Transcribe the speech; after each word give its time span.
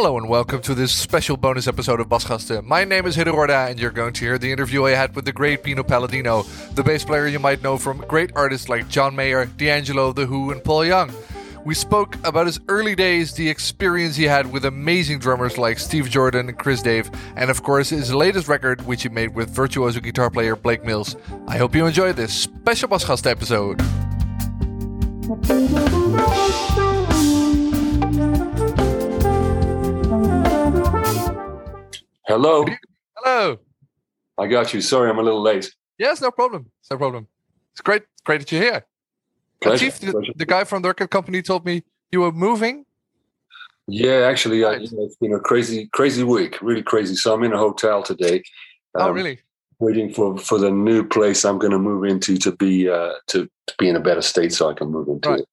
Hello 0.00 0.16
and 0.16 0.28
welcome 0.28 0.62
to 0.62 0.76
this 0.76 0.92
special 0.92 1.36
bonus 1.36 1.66
episode 1.66 1.98
of 1.98 2.08
Basgasten. 2.08 2.62
My 2.62 2.84
name 2.84 3.04
is 3.04 3.16
Hidde 3.16 3.34
Roorda 3.34 3.68
and 3.68 3.80
you're 3.80 3.90
going 3.90 4.12
to 4.12 4.20
hear 4.20 4.38
the 4.38 4.52
interview 4.52 4.84
I 4.84 4.92
had 4.92 5.16
with 5.16 5.24
the 5.24 5.32
great 5.32 5.64
Pino 5.64 5.82
Palladino, 5.82 6.44
the 6.74 6.84
bass 6.84 7.04
player 7.04 7.26
you 7.26 7.40
might 7.40 7.64
know 7.64 7.76
from 7.76 8.04
great 8.06 8.30
artists 8.36 8.68
like 8.68 8.88
John 8.88 9.16
Mayer, 9.16 9.46
D'Angelo, 9.46 10.12
The 10.12 10.24
Who, 10.24 10.52
and 10.52 10.62
Paul 10.62 10.84
Young. 10.84 11.12
We 11.64 11.74
spoke 11.74 12.14
about 12.24 12.46
his 12.46 12.60
early 12.68 12.94
days, 12.94 13.34
the 13.34 13.50
experience 13.50 14.14
he 14.14 14.22
had 14.22 14.52
with 14.52 14.66
amazing 14.66 15.18
drummers 15.18 15.58
like 15.58 15.80
Steve 15.80 16.08
Jordan 16.08 16.48
and 16.48 16.56
Chris 16.56 16.80
Dave, 16.80 17.10
and 17.34 17.50
of 17.50 17.64
course 17.64 17.88
his 17.88 18.14
latest 18.14 18.46
record, 18.46 18.86
which 18.86 19.02
he 19.02 19.08
made 19.08 19.34
with 19.34 19.50
virtuoso 19.50 19.98
guitar 19.98 20.30
player 20.30 20.54
Blake 20.54 20.84
Mills. 20.84 21.16
I 21.48 21.58
hope 21.58 21.74
you 21.74 21.84
enjoyed 21.86 22.14
this 22.14 22.32
special 22.32 22.88
Basgasten 22.88 23.32
episode. 23.32 23.80
Hello. 32.28 32.66
Hello. 33.16 33.58
I 34.36 34.46
got 34.48 34.74
you. 34.74 34.82
Sorry, 34.82 35.08
I'm 35.08 35.18
a 35.18 35.22
little 35.22 35.40
late. 35.40 35.74
Yes, 35.96 36.20
no 36.20 36.30
problem. 36.30 36.70
No 36.90 36.98
problem. 36.98 37.26
It's 37.72 37.80
great. 37.80 38.02
Great 38.24 38.40
that 38.40 38.52
you're 38.52 38.60
here. 38.60 38.84
Pleasure. 39.62 39.86
Chief, 39.86 39.98
the, 39.98 40.32
the 40.36 40.44
guy 40.44 40.64
from 40.64 40.82
the 40.82 40.88
record 40.88 41.08
company 41.10 41.40
told 41.40 41.64
me 41.64 41.84
you 42.12 42.20
were 42.20 42.30
moving. 42.30 42.84
Yeah, 43.86 44.26
actually, 44.30 44.62
I, 44.62 44.74
you 44.74 44.90
know, 44.92 45.04
it's 45.04 45.16
been 45.16 45.32
a 45.32 45.40
crazy, 45.40 45.88
crazy 45.94 46.22
week. 46.22 46.60
Really 46.60 46.82
crazy. 46.82 47.14
So 47.14 47.32
I'm 47.32 47.42
in 47.44 47.54
a 47.54 47.58
hotel 47.58 48.02
today. 48.02 48.42
oh, 48.94 49.08
um, 49.08 49.14
really? 49.14 49.40
Waiting 49.78 50.12
for 50.12 50.36
for 50.36 50.58
the 50.58 50.70
new 50.70 51.06
place 51.08 51.46
I'm 51.46 51.58
going 51.58 51.70
to 51.72 51.78
move 51.78 52.04
into 52.04 52.36
to 52.36 52.52
be 52.52 52.90
uh, 52.90 53.14
to, 53.28 53.48
to 53.68 53.74
be 53.78 53.88
in 53.88 53.96
a 53.96 54.00
better 54.00 54.20
state 54.20 54.52
so 54.52 54.68
I 54.68 54.74
can 54.74 54.90
move 54.90 55.08
into 55.08 55.30
Right. 55.30 55.40
it. 55.40 55.48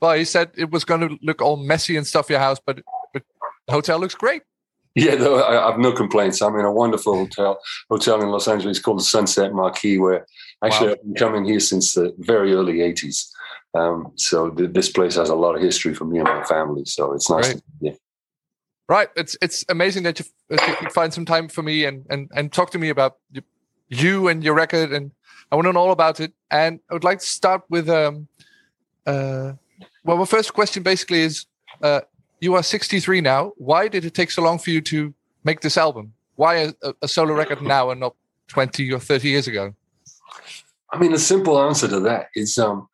Well, 0.00 0.14
he 0.14 0.24
said 0.24 0.52
it 0.56 0.70
was 0.70 0.84
going 0.84 1.06
to 1.06 1.18
look 1.22 1.42
all 1.42 1.58
messy 1.58 1.98
and 1.98 2.06
stuff 2.06 2.30
your 2.30 2.38
house, 2.38 2.58
but 2.64 2.80
but 3.12 3.22
the 3.66 3.72
hotel 3.72 3.98
looks 3.98 4.14
great. 4.14 4.42
Yeah, 4.94 5.14
though 5.14 5.42
I, 5.42 5.70
have 5.70 5.78
no 5.78 5.92
complaints. 5.92 6.42
I'm 6.42 6.58
in 6.58 6.66
a 6.66 6.72
wonderful 6.72 7.14
hotel 7.14 7.58
hotel 7.88 8.20
in 8.20 8.28
Los 8.28 8.46
Angeles 8.46 8.78
called 8.78 8.98
the 8.98 9.04
Sunset 9.04 9.54
Marquis, 9.54 9.98
where 9.98 10.26
actually 10.62 10.88
Wow. 10.88 10.92
I've 10.92 11.02
been 11.02 11.14
coming 11.14 11.44
here 11.44 11.60
since 11.60 11.94
the 11.94 12.14
very 12.18 12.52
early 12.52 12.78
'80s. 12.78 13.28
Um, 13.74 14.12
so 14.16 14.50
th- 14.50 14.72
this 14.72 14.90
place 14.90 15.14
has 15.16 15.30
a 15.30 15.34
lot 15.34 15.54
of 15.54 15.62
history 15.62 15.94
for 15.94 16.04
me 16.04 16.18
and 16.18 16.28
my 16.28 16.44
family. 16.44 16.84
So 16.84 17.14
it's 17.14 17.30
nice. 17.30 17.54
To, 17.54 17.62
yeah. 17.80 17.92
Right. 18.88 19.08
It's 19.16 19.36
it's 19.40 19.64
amazing 19.70 20.02
that 20.02 20.18
you, 20.18 20.26
that 20.50 20.68
you 20.68 20.74
could 20.74 20.92
find 20.92 21.14
some 21.14 21.24
time 21.24 21.48
for 21.48 21.62
me 21.62 21.86
and 21.86 22.04
and 22.10 22.30
and 22.34 22.52
talk 22.52 22.70
to 22.72 22.78
me 22.78 22.90
about 22.90 23.16
you 23.88 24.28
and 24.28 24.44
your 24.44 24.54
record, 24.54 24.92
and 24.92 25.12
I 25.50 25.56
want 25.56 25.66
to 25.66 25.72
know 25.72 25.80
all 25.80 25.92
about 25.92 26.20
it. 26.20 26.32
And 26.50 26.80
I 26.90 26.94
would 26.94 27.04
like 27.04 27.20
to 27.20 27.26
start 27.26 27.62
with 27.70 27.88
um 27.88 28.28
uh 29.06 29.52
well, 30.04 30.18
my 30.18 30.26
first 30.26 30.52
question 30.52 30.82
basically 30.82 31.20
is 31.20 31.46
uh 31.82 32.02
you 32.42 32.54
are 32.56 32.62
63 32.62 33.20
now. 33.20 33.52
Why 33.56 33.86
did 33.88 34.04
it 34.04 34.14
take 34.14 34.30
so 34.32 34.42
long 34.42 34.58
for 34.58 34.70
you 34.70 34.80
to 34.82 35.14
make 35.44 35.60
this 35.60 35.78
album? 35.78 36.12
Why 36.34 36.56
a, 36.56 36.72
a- 37.00 37.08
solo 37.08 37.34
record 37.34 37.62
now 37.62 37.90
and 37.90 38.00
not 38.00 38.16
20 38.48 38.92
or 38.92 38.98
30 38.98 39.28
years 39.28 39.46
ago? 39.46 39.72
I 40.92 40.98
mean, 40.98 41.12
the 41.12 41.18
simple 41.20 41.62
answer 41.62 41.86
to 41.86 42.00
that 42.00 42.26
is 42.34 42.58
um, 42.58 42.88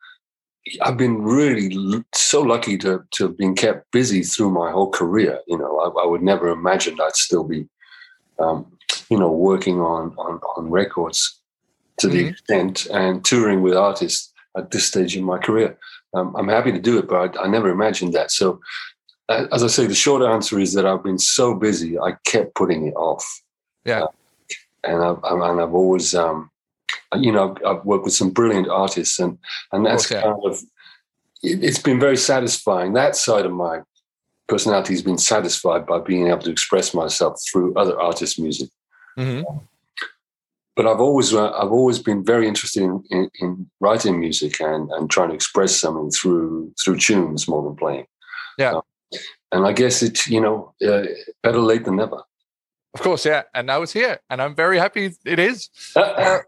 I've 0.83 0.97
been 0.97 1.23
really 1.23 1.75
l- 1.75 2.03
so 2.13 2.41
lucky 2.41 2.77
to 2.77 3.03
to 3.11 3.23
have 3.27 3.37
been 3.37 3.55
kept 3.55 3.91
busy 3.91 4.21
through 4.21 4.51
my 4.51 4.69
whole 4.71 4.91
career. 4.91 5.39
You 5.47 5.57
know, 5.57 5.79
I, 5.79 6.03
I 6.03 6.05
would 6.05 6.21
never 6.21 6.49
imagine 6.49 6.97
I'd 7.01 7.15
still 7.15 7.43
be, 7.43 7.67
um, 8.37 8.67
you 9.09 9.17
know, 9.17 9.31
working 9.31 9.81
on 9.81 10.13
on, 10.17 10.39
on 10.57 10.69
records 10.69 11.41
to 11.97 12.07
the 12.07 12.23
Mhm. 12.25 12.29
extent 12.29 12.85
and 12.93 13.25
touring 13.25 13.61
with 13.63 13.73
artists 13.75 14.31
at 14.55 14.69
this 14.71 14.85
stage 14.85 15.17
in 15.17 15.23
my 15.23 15.37
career. 15.39 15.75
Um, 16.13 16.35
I'm 16.37 16.47
happy 16.47 16.71
to 16.71 16.79
do 16.79 16.99
it, 16.99 17.07
but 17.09 17.35
I, 17.37 17.43
I 17.45 17.47
never 17.47 17.69
imagined 17.69 18.13
that. 18.13 18.31
So, 18.31 18.59
as 19.29 19.63
I 19.63 19.67
say, 19.67 19.85
the 19.85 19.95
short 19.95 20.23
answer 20.23 20.59
is 20.59 20.73
that 20.73 20.85
I've 20.85 21.03
been 21.03 21.19
so 21.19 21.53
busy, 21.53 21.99
I 21.99 22.13
kept 22.25 22.55
putting 22.55 22.87
it 22.87 22.95
off 22.95 23.25
Yeah. 23.85 24.05
and 24.83 25.03
I've, 25.03 25.19
and 25.23 25.61
I've 25.61 25.73
always, 25.73 26.15
um, 26.15 26.49
you 27.15 27.31
know, 27.31 27.55
I've, 27.65 27.85
worked 27.85 28.05
with 28.05 28.13
some 28.13 28.31
brilliant 28.31 28.67
artists, 28.67 29.19
and 29.19 29.37
and 29.71 29.85
that's 29.85 30.09
yeah. 30.09 30.21
kind 30.21 30.41
of, 30.45 30.59
it, 31.43 31.63
it's 31.63 31.79
been 31.79 31.99
very 31.99 32.17
satisfying. 32.17 32.93
That 32.93 33.15
side 33.15 33.45
of 33.45 33.51
my 33.51 33.81
personality 34.47 34.93
has 34.93 35.03
been 35.03 35.17
satisfied 35.17 35.85
by 35.85 35.99
being 35.99 36.27
able 36.27 36.41
to 36.41 36.51
express 36.51 36.93
myself 36.93 37.39
through 37.51 37.75
other 37.75 37.99
artists' 37.99 38.39
music. 38.39 38.69
Mm-hmm. 39.17 39.43
But 40.75 40.87
I've 40.87 41.01
always, 41.01 41.33
uh, 41.33 41.51
I've 41.51 41.71
always 41.71 41.99
been 41.99 42.23
very 42.23 42.47
interested 42.47 42.83
in, 42.83 43.03
in, 43.11 43.29
in 43.41 43.69
writing 43.79 44.19
music 44.19 44.61
and, 44.61 44.89
and 44.91 45.09
trying 45.09 45.29
to 45.29 45.35
express 45.35 45.75
something 45.75 46.09
through 46.09 46.73
through 46.81 46.97
tunes 46.97 47.47
more 47.47 47.63
than 47.63 47.75
playing. 47.75 48.05
Yeah. 48.57 48.75
Uh, 48.75 48.81
and 49.51 49.65
I 49.65 49.71
guess 49.71 50.01
it's 50.01 50.27
you 50.27 50.41
know 50.41 50.73
uh, 50.85 51.03
better 51.43 51.59
late 51.59 51.85
than 51.85 51.97
never. 51.97 52.23
Of 52.93 53.01
course, 53.01 53.25
yeah. 53.25 53.43
And 53.53 53.67
now 53.67 53.81
it's 53.81 53.93
here, 53.93 54.19
and 54.29 54.41
I'm 54.41 54.55
very 54.55 54.77
happy 54.77 55.13
it 55.25 55.39
is. 55.39 55.69
Uh, 55.95 56.39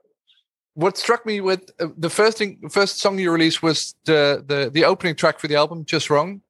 what 0.73 0.97
struck 0.97 1.25
me 1.25 1.41
with 1.41 1.69
uh, 1.79 1.87
the 1.97 2.09
first 2.09 2.37
thing, 2.37 2.69
first 2.69 2.99
song 2.99 3.19
you 3.19 3.31
released 3.31 3.61
was 3.61 3.93
the 4.05 4.43
the 4.47 4.69
the 4.71 4.85
opening 4.85 5.15
track 5.15 5.39
for 5.39 5.47
the 5.47 5.55
album, 5.55 5.83
"Just 5.85 6.09
Wrong," 6.09 6.41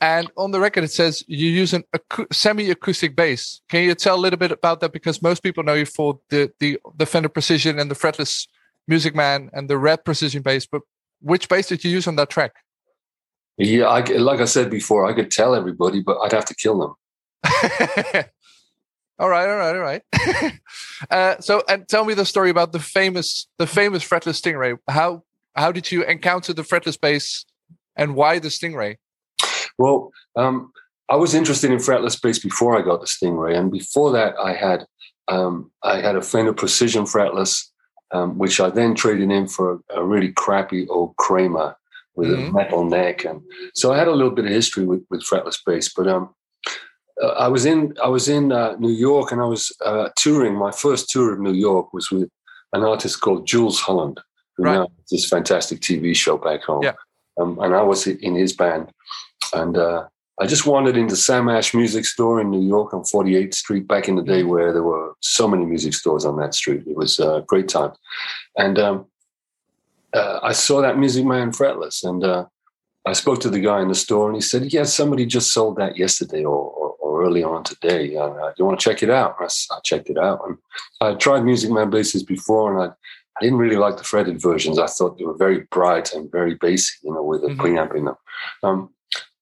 and 0.00 0.30
on 0.36 0.50
the 0.50 0.60
record 0.60 0.84
it 0.84 0.92
says 0.92 1.24
you 1.26 1.48
use 1.48 1.72
an 1.72 1.84
acou- 1.94 2.32
semi-acoustic 2.32 3.16
bass. 3.16 3.62
Can 3.68 3.84
you 3.84 3.94
tell 3.94 4.16
a 4.16 4.20
little 4.20 4.38
bit 4.38 4.52
about 4.52 4.80
that? 4.80 4.92
Because 4.92 5.22
most 5.22 5.42
people 5.42 5.64
know 5.64 5.74
you 5.74 5.86
for 5.86 6.20
the 6.28 6.52
the 6.60 6.78
the 6.98 7.06
Fender 7.06 7.30
Precision 7.30 7.78
and 7.78 7.90
the 7.90 7.94
fretless 7.94 8.46
Music 8.88 9.14
Man 9.14 9.50
and 9.52 9.70
the 9.70 9.78
Red 9.78 10.04
Precision 10.04 10.42
bass, 10.42 10.66
but 10.66 10.82
which 11.20 11.48
bass 11.48 11.68
did 11.68 11.82
you 11.82 11.90
use 11.90 12.06
on 12.06 12.16
that 12.16 12.30
track? 12.30 12.52
Yeah, 13.58 13.86
I, 13.86 14.00
like 14.00 14.40
I 14.40 14.44
said 14.44 14.70
before, 14.70 15.06
I 15.06 15.14
could 15.14 15.30
tell 15.30 15.54
everybody, 15.54 16.02
but 16.02 16.18
I'd 16.18 16.32
have 16.32 16.44
to 16.46 16.54
kill 16.54 16.78
them. 16.78 16.94
all 19.18 19.30
right, 19.30 19.48
all 19.48 19.56
right, 19.56 19.74
all 19.74 19.80
right. 19.80 20.02
uh, 21.10 21.40
so, 21.40 21.62
and 21.68 21.88
tell 21.88 22.04
me 22.04 22.14
the 22.14 22.26
story 22.26 22.50
about 22.50 22.72
the 22.72 22.80
famous, 22.80 23.46
the 23.58 23.66
famous 23.66 24.04
fretless 24.04 24.40
Stingray. 24.40 24.78
How 24.88 25.22
how 25.54 25.72
did 25.72 25.90
you 25.90 26.04
encounter 26.04 26.52
the 26.52 26.62
fretless 26.62 27.00
bass, 27.00 27.46
and 27.96 28.14
why 28.14 28.38
the 28.38 28.48
Stingray? 28.48 28.96
Well, 29.78 30.12
um, 30.36 30.70
I 31.08 31.16
was 31.16 31.34
interested 31.34 31.70
in 31.70 31.78
fretless 31.78 32.20
bass 32.20 32.38
before 32.38 32.78
I 32.78 32.82
got 32.82 33.00
the 33.00 33.06
Stingray, 33.06 33.56
and 33.56 33.72
before 33.72 34.12
that, 34.12 34.34
I 34.38 34.52
had 34.52 34.86
um, 35.28 35.70
I 35.82 36.00
had 36.00 36.16
a 36.16 36.22
Fender 36.22 36.52
Precision 36.52 37.04
fretless, 37.04 37.70
um, 38.12 38.36
which 38.36 38.60
I 38.60 38.68
then 38.68 38.94
traded 38.94 39.30
in 39.30 39.48
for 39.48 39.80
a, 39.90 40.00
a 40.00 40.04
really 40.04 40.32
crappy 40.32 40.86
old 40.88 41.16
Kramer 41.16 41.74
with 42.16 42.28
Mhm. 42.30 42.48
a 42.48 42.52
metal 42.52 42.84
neck, 42.84 43.24
and 43.24 43.40
so 43.74 43.92
I 43.92 43.98
had 43.98 44.08
a 44.08 44.12
little 44.12 44.30
bit 44.32 44.46
of 44.46 44.50
history 44.50 44.84
with, 44.84 45.02
with 45.10 45.22
fretless 45.22 45.58
bass. 45.64 45.92
But 45.94 46.08
um, 46.08 46.30
uh, 47.22 47.28
I 47.28 47.48
was 47.48 47.64
in 47.66 47.94
I 48.02 48.08
was 48.08 48.28
in 48.28 48.52
uh, 48.52 48.76
New 48.78 48.92
York, 48.92 49.32
and 49.32 49.40
I 49.40 49.44
was 49.46 49.70
uh, 49.84 50.08
touring. 50.16 50.54
My 50.54 50.72
first 50.72 51.08
tour 51.10 51.32
of 51.32 51.40
New 51.40 51.52
York 51.54 51.92
was 51.92 52.10
with 52.10 52.28
an 52.72 52.82
artist 52.82 53.20
called 53.20 53.46
Jools 53.46 53.80
Holland, 53.80 54.20
who 54.56 54.64
Right. 54.64 54.74
now 54.74 54.80
has 54.82 55.08
this 55.10 55.28
fantastic 55.28 55.80
TV 55.80 56.14
show 56.14 56.36
back 56.36 56.62
home. 56.64 56.82
Yeah. 56.82 56.94
Um, 57.40 57.58
and 57.60 57.74
I 57.74 57.82
was 57.82 58.06
in 58.06 58.34
his 58.34 58.52
band, 58.54 58.90
and 59.54 59.76
uh, 59.76 60.04
I 60.40 60.46
just 60.46 60.66
wandered 60.66 60.96
into 60.96 61.16
Sam 61.16 61.48
Ash 61.48 61.74
Music 61.74 62.04
Store 62.04 62.40
in 62.40 62.50
New 62.50 62.66
York 62.66 62.92
on 62.94 63.02
48th 63.04 63.54
Street 63.54 63.86
back 63.86 64.08
in 64.08 64.16
the 64.16 64.22
day, 64.22 64.42
where 64.42 64.72
there 64.72 64.82
were 64.82 65.14
so 65.20 65.46
many 65.48 65.64
music 65.64 65.94
stores 65.94 66.24
on 66.24 66.36
that 66.38 66.54
street. 66.54 66.82
It 66.86 66.96
was 66.96 67.18
a 67.18 67.44
great 67.46 67.68
time, 67.68 67.92
and 68.56 68.78
um, 68.78 69.06
uh, 70.12 70.40
I 70.42 70.52
saw 70.52 70.80
that 70.80 70.98
Music 70.98 71.24
Man 71.24 71.50
fretless, 71.50 72.04
and 72.04 72.24
uh, 72.24 72.46
I 73.06 73.12
spoke 73.12 73.40
to 73.40 73.50
the 73.50 73.60
guy 73.60 73.80
in 73.82 73.88
the 73.88 73.94
store, 73.94 74.26
and 74.26 74.34
he 74.36 74.40
said, 74.40 74.72
"Yeah, 74.72 74.84
somebody 74.84 75.26
just 75.26 75.52
sold 75.52 75.76
that 75.76 75.96
yesterday 75.96 76.44
or, 76.44 76.56
or, 76.56 76.96
or 77.00 77.24
early 77.24 77.42
on 77.42 77.64
today. 77.64 78.16
Uh, 78.16 78.28
do 78.28 78.52
you 78.58 78.64
want 78.64 78.78
to 78.80 78.84
check 78.84 79.02
it 79.02 79.10
out?" 79.10 79.36
I 79.40 79.48
checked 79.84 80.10
it 80.10 80.18
out, 80.18 80.40
and 80.46 80.56
I 81.00 81.14
tried 81.14 81.44
Music 81.44 81.70
Man 81.70 81.90
basses 81.90 82.22
before, 82.22 82.72
and 82.72 82.90
I, 82.90 82.94
I 83.38 83.42
didn't 83.44 83.58
really 83.58 83.76
like 83.76 83.98
the 83.98 84.04
fretted 84.04 84.40
versions. 84.40 84.78
I 84.78 84.86
thought 84.86 85.18
they 85.18 85.24
were 85.24 85.36
very 85.36 85.66
bright 85.70 86.12
and 86.14 86.30
very 86.32 86.54
bassy, 86.54 86.94
you 87.02 87.12
know, 87.12 87.22
with 87.22 87.44
a 87.44 87.48
Mhm. 87.48 87.58
preamp 87.58 87.94
in 87.94 88.06
them. 88.06 88.16
Um, 88.62 88.90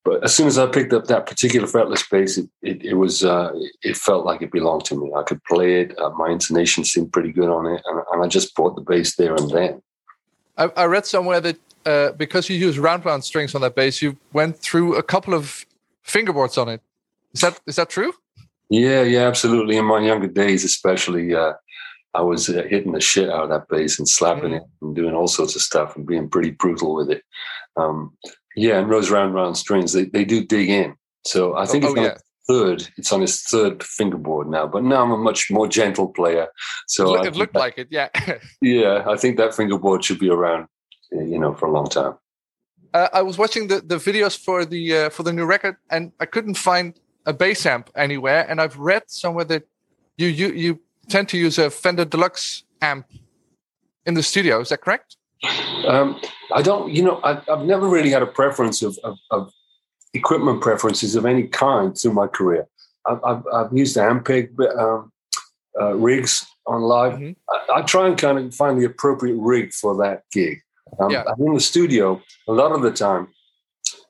but 0.03 0.23
as 0.23 0.35
soon 0.35 0.45
as 0.45 0.59
I 0.59 0.67
picked 0.67 0.93
up 0.93 1.05
that 1.05 1.25
particular 1.25 1.65
fretless 1.67 2.07
bass, 2.11 2.37
it, 2.37 2.47
it, 2.61 2.83
it 2.85 2.93
was 2.93 3.23
uh, 3.23 3.51
it 3.81 3.97
felt 3.97 4.23
like 4.25 4.41
it 4.43 4.51
belonged 4.51 4.85
to 4.85 4.95
me. 5.01 5.11
I 5.15 5.23
could 5.23 5.43
play 5.45 5.81
it. 5.81 5.97
Uh, 5.97 6.11
my 6.11 6.29
intonation 6.29 6.83
seemed 6.83 7.11
pretty 7.11 7.31
good 7.31 7.49
on 7.49 7.65
it, 7.65 7.81
and, 7.85 8.01
and 8.11 8.23
I 8.23 8.27
just 8.27 8.53
bought 8.55 8.75
the 8.75 8.81
bass 8.81 9.15
there 9.15 9.33
and 9.33 9.49
then. 9.49 9.81
I, 10.57 10.65
I 10.75 10.85
read 10.85 11.05
somewhere 11.05 11.41
that 11.41 11.57
uh, 11.85 12.11
because 12.13 12.49
you 12.49 12.55
use 12.57 12.79
round 12.79 13.05
round 13.05 13.23
strings 13.23 13.53
on 13.55 13.61
that 13.61 13.75
bass, 13.75 14.01
you 14.01 14.17
went 14.33 14.57
through 14.57 14.95
a 14.95 15.03
couple 15.03 15.33
of 15.33 15.65
fingerboards 16.05 16.59
on 16.61 16.69
it. 16.69 16.81
Is 17.33 17.41
that 17.41 17.59
is 17.67 17.75
that 17.75 17.89
true? 17.89 18.13
Yeah, 18.69 19.03
yeah, 19.03 19.27
absolutely. 19.27 19.77
In 19.77 19.85
my 19.85 19.99
younger 19.99 20.27
days, 20.27 20.63
especially, 20.63 21.35
uh, 21.35 21.53
I 22.15 22.21
was 22.21 22.49
uh, 22.49 22.63
hitting 22.67 22.93
the 22.93 23.01
shit 23.01 23.29
out 23.29 23.43
of 23.43 23.49
that 23.49 23.67
bass 23.67 23.99
and 23.99 24.07
slapping 24.07 24.51
Mm. 24.51 24.57
it 24.57 24.63
and 24.81 24.95
doing 24.95 25.13
all 25.13 25.27
sorts 25.27 25.55
of 25.55 25.61
stuff 25.61 25.95
and 25.95 26.05
being 26.05 26.29
pretty 26.29 26.51
brutal 26.51 26.95
with 26.95 27.11
it. 27.11 27.23
Um, 27.77 28.17
yeah, 28.55 28.79
and 28.79 28.91
those 28.91 29.11
round 29.11 29.35
round 29.35 29.57
strings, 29.57 29.93
they, 29.93 30.05
they 30.05 30.25
do 30.25 30.45
dig 30.45 30.69
in. 30.69 30.95
So 31.25 31.55
I 31.55 31.65
think 31.65 31.83
oh, 31.83 31.89
it's 31.89 31.97
on 31.99 32.03
yeah. 32.05 32.17
Third. 32.47 32.87
It's 32.97 33.11
on 33.11 33.23
its 33.23 33.49
third 33.49 33.83
fingerboard 33.83 34.47
now. 34.49 34.67
But 34.67 34.83
now 34.83 35.03
I'm 35.03 35.11
a 35.11 35.17
much 35.17 35.49
more 35.51 35.67
gentle 35.67 36.07
player. 36.07 36.47
So 36.87 37.21
it 37.23 37.35
looked 37.35 37.53
that- 37.53 37.59
like 37.59 37.77
it. 37.77 37.87
Yeah. 37.89 38.09
yeah, 38.61 39.03
I 39.07 39.17
think 39.17 39.37
that 39.37 39.55
fingerboard 39.55 40.03
should 40.03 40.19
be 40.19 40.29
around, 40.29 40.67
uh, 41.15 41.21
you 41.21 41.39
know, 41.39 41.53
for 41.53 41.67
a 41.67 41.71
long 41.71 41.87
time. 41.89 42.15
uh, 42.93 43.09
I 43.13 43.21
was 43.21 43.37
watching 43.37 43.67
the, 43.67 43.81
the 43.81 43.97
videos 43.97 44.37
for 44.37 44.65
the 44.65 44.95
uh, 44.97 45.09
for 45.09 45.23
the 45.23 45.33
new 45.33 45.45
record, 45.45 45.75
and 45.89 46.11
I 46.19 46.25
couldn't 46.25 46.55
find 46.55 46.93
a 47.25 47.33
bass 47.33 47.65
amp 47.65 47.89
anywhere, 47.95 48.45
and 48.49 48.61
I've 48.61 48.77
read 48.77 49.03
somewhere 49.07 49.45
that 49.45 49.63
you 50.17 50.27
you 50.27 50.47
you 50.53 50.79
tend 51.09 51.29
to 51.29 51.37
use 51.37 51.57
a 51.57 51.69
Fender 51.69 52.05
Deluxe 52.05 52.63
amp 52.81 53.05
in 54.05 54.13
the 54.13 54.23
studio. 54.23 54.61
Is 54.61 54.69
that 54.69 54.81
correct? 54.81 55.17
Um, 55.85 56.19
I 56.53 56.61
don't. 56.61 56.91
You 56.91 57.03
know, 57.03 57.19
I, 57.23 57.41
have 57.47 57.65
never 57.65 57.87
really 57.87 58.09
had 58.09 58.21
a 58.21 58.27
preference 58.27 58.81
of, 58.81 58.97
of, 59.03 59.17
of, 59.31 59.51
equipment 60.15 60.61
preferences 60.61 61.15
of 61.15 61.25
any 61.25 61.43
kind 61.43 61.97
through 61.97 62.13
my 62.13 62.27
career. 62.27 62.67
I've, 63.05 63.23
I've, 63.23 63.43
I've 63.53 63.73
used 63.77 63.97
Ampeg 63.97 64.49
um, 64.77 65.11
uh, 65.79 65.93
rigs 65.95 66.45
on 66.65 66.81
live. 66.81 67.13
Mm-hmm. 67.13 67.31
I, 67.49 67.79
I, 67.79 67.81
try 67.83 68.07
and 68.07 68.17
kind 68.17 68.39
of 68.39 68.55
find 68.55 68.81
the 68.81 68.85
appropriate 68.85 69.35
rig 69.35 69.73
for 69.73 69.95
that 69.97 70.23
gig. 70.31 70.61
Um, 70.99 71.11
yeah. 71.11 71.23
in 71.39 71.53
the 71.53 71.59
studio, 71.59 72.21
a 72.47 72.51
lot 72.51 72.71
of 72.71 72.81
the 72.81 72.91
time, 72.91 73.27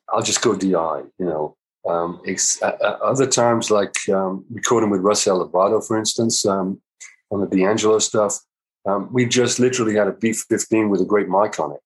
I'll 0.09 0.21
just 0.21 0.41
go 0.41 0.55
DI. 0.55 0.69
You 0.69 1.25
know, 1.25 1.57
um, 1.87 2.21
uh, 2.27 2.65
uh, 2.65 2.97
other 3.03 3.27
times, 3.27 3.71
like 3.71 3.95
um, 4.09 4.45
recording 4.49 4.89
with 4.89 5.01
Russ 5.01 5.25
Elevado, 5.25 5.81
for 5.81 5.97
instance, 5.97 6.45
um, 6.45 6.81
on 7.31 7.41
the 7.41 7.47
D'Angelo 7.47 7.99
stuff, 7.99 8.39
um, 8.85 9.09
we 9.11 9.25
just 9.25 9.59
literally 9.59 9.95
had 9.95 10.07
a 10.07 10.11
B15 10.11 10.89
with 10.89 11.01
a 11.01 11.05
great 11.05 11.27
mic 11.27 11.59
on 11.59 11.71
it. 11.71 11.79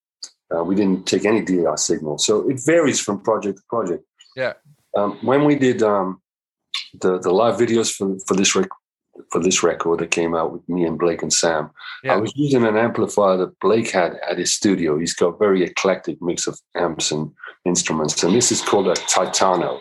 Uh, 0.54 0.64
we 0.64 0.76
didn't 0.76 1.06
take 1.06 1.26
any 1.26 1.42
DI 1.42 1.76
signal, 1.76 2.18
so 2.18 2.50
it 2.50 2.60
varies 2.66 3.00
from 3.00 3.22
project 3.22 3.58
to 3.58 3.64
project. 3.70 4.04
Yeah. 4.40 4.54
Um, 4.96 5.20
when 5.22 5.46
we 5.46 5.56
did 5.56 5.84
um, 5.84 6.22
the 7.02 7.20
the 7.20 7.32
live 7.32 7.56
videos 7.56 7.94
for 7.94 8.18
for 8.28 8.36
this 8.36 8.56
rec- 8.56 8.80
for 9.32 9.42
this 9.42 9.62
record 9.64 10.00
that 10.00 10.12
came 10.12 10.34
out 10.34 10.54
with 10.54 10.68
me 10.70 10.86
and 10.86 10.98
Blake 10.98 11.22
and 11.22 11.32
Sam, 11.32 11.70
yeah. 12.04 12.14
I 12.14 12.18
was 12.18 12.32
using 12.36 12.66
an 12.66 12.78
amplifier 12.78 13.38
that 13.38 13.60
Blake 13.60 13.92
had 13.92 14.14
at 14.30 14.38
his 14.38 14.54
studio. 14.54 14.98
He's 14.98 15.14
got 15.14 15.36
a 15.36 15.38
very 15.38 15.64
eclectic 15.64 16.22
mix 16.22 16.48
of 16.48 16.60
amps 16.76 17.12
and 17.12 17.32
instruments, 17.66 18.24
and 18.24 18.34
this 18.34 18.52
is 18.52 18.62
called 18.62 18.88
a 18.88 18.94
Titano. 18.94 19.80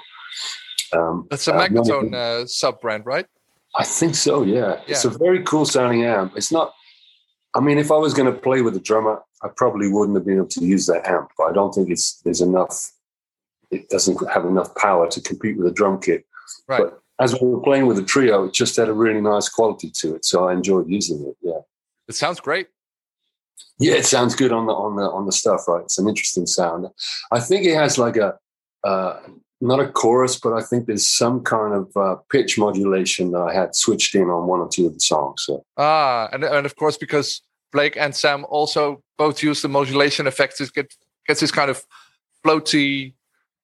Um, 0.93 1.27
That's 1.31 1.49
a 1.49 1.55
uh, 1.55 1.69
Magnatone 1.69 2.15
uh, 2.15 2.47
sub 2.47 2.81
brand, 2.81 3.07
right? 3.07 3.27
I 3.77 3.85
think 3.85 4.15
so. 4.15 4.43
Yeah. 4.43 4.57
yeah, 4.57 4.81
it's 4.89 5.05
a 5.05 5.11
very 5.11 5.43
cool 5.43 5.67
sounding 5.67 6.05
amp. 6.05 6.33
It's 6.37 6.51
not. 6.51 6.75
I 7.55 7.61
mean, 7.61 7.79
if 7.79 7.91
I 7.91 7.97
was 7.97 8.15
going 8.15 8.33
to 8.33 8.39
play 8.39 8.63
with 8.63 8.77
a 8.77 8.81
drummer, 8.81 9.23
I 9.43 9.49
probably 9.57 9.89
wouldn't 9.89 10.17
have 10.17 10.27
been 10.27 10.39
able 10.39 10.49
to 10.49 10.65
use 10.65 10.87
that 10.87 11.07
amp. 11.07 11.31
But 11.37 11.45
I 11.45 11.53
don't 11.53 11.73
think 11.73 11.91
it's 11.91 12.21
there's 12.23 12.41
enough. 12.41 12.91
It 13.71 13.89
doesn't 13.89 14.19
have 14.31 14.45
enough 14.45 14.75
power 14.75 15.09
to 15.11 15.21
compete 15.21 15.59
with 15.59 15.67
a 15.67 15.73
drum 15.73 16.01
kit. 16.01 16.25
Right. 16.67 16.81
But 16.81 17.01
as 17.21 17.39
we 17.41 17.49
were 17.49 17.61
playing 17.61 17.87
with 17.87 17.99
a 17.99 18.03
trio, 18.03 18.45
it 18.45 18.55
just 18.55 18.77
had 18.77 18.89
a 18.89 18.93
really 18.93 19.21
nice 19.21 19.49
quality 19.49 19.91
to 19.97 20.15
it. 20.15 20.25
So 20.25 20.49
I 20.49 20.53
enjoyed 20.53 20.89
using 20.89 21.27
it. 21.27 21.37
Yeah. 21.43 21.61
It 22.09 22.15
sounds 22.15 22.41
great. 22.41 22.69
Yeah, 23.79 23.95
it 23.95 24.07
sounds 24.07 24.35
good 24.35 24.53
on 24.53 24.67
the 24.67 24.73
on 24.73 24.97
the 24.97 25.03
on 25.03 25.27
the 25.27 25.33
stuff, 25.33 25.69
right? 25.69 25.83
It's 25.83 25.99
an 25.99 26.09
interesting 26.09 26.47
sound. 26.47 26.87
I 27.31 27.39
think 27.41 27.65
it 27.65 27.75
has 27.75 27.97
like 27.97 28.17
a 28.17 28.37
uh, 28.83 29.21
not 29.61 29.81
a 29.81 29.89
chorus, 29.89 30.39
but 30.39 30.53
I 30.53 30.63
think 30.63 30.87
there's 30.87 31.09
some 31.09 31.43
kind 31.43 31.75
of 31.75 31.97
uh, 31.97 32.17
pitch 32.31 32.59
modulation 32.59 33.33
that 33.33 33.41
I 33.41 33.55
had 33.55 33.75
switched 33.75 34.15
in 34.15 34.31
on 34.31 34.47
one 34.47 34.61
or 34.61 34.69
two 34.69 34.87
of 34.87 34.95
the 34.95 35.01
songs. 35.01 35.45
So. 35.45 35.65
Ah, 35.77 36.29
and 36.33 36.45
and 36.45 36.67
of 36.67 36.75
course 36.77 36.97
because 36.97 37.43
Blake 37.73 37.97
and 37.97 38.15
Sam 38.15 38.45
also 38.49 39.03
both 39.17 39.43
use 39.43 39.63
the 39.63 39.69
modulation 39.69 40.27
effects, 40.27 40.61
it 40.61 40.73
gets 40.73 40.97
gets 41.27 41.41
this 41.41 41.53
kind 41.53 41.71
of 41.71 41.85
floaty, 42.45 43.15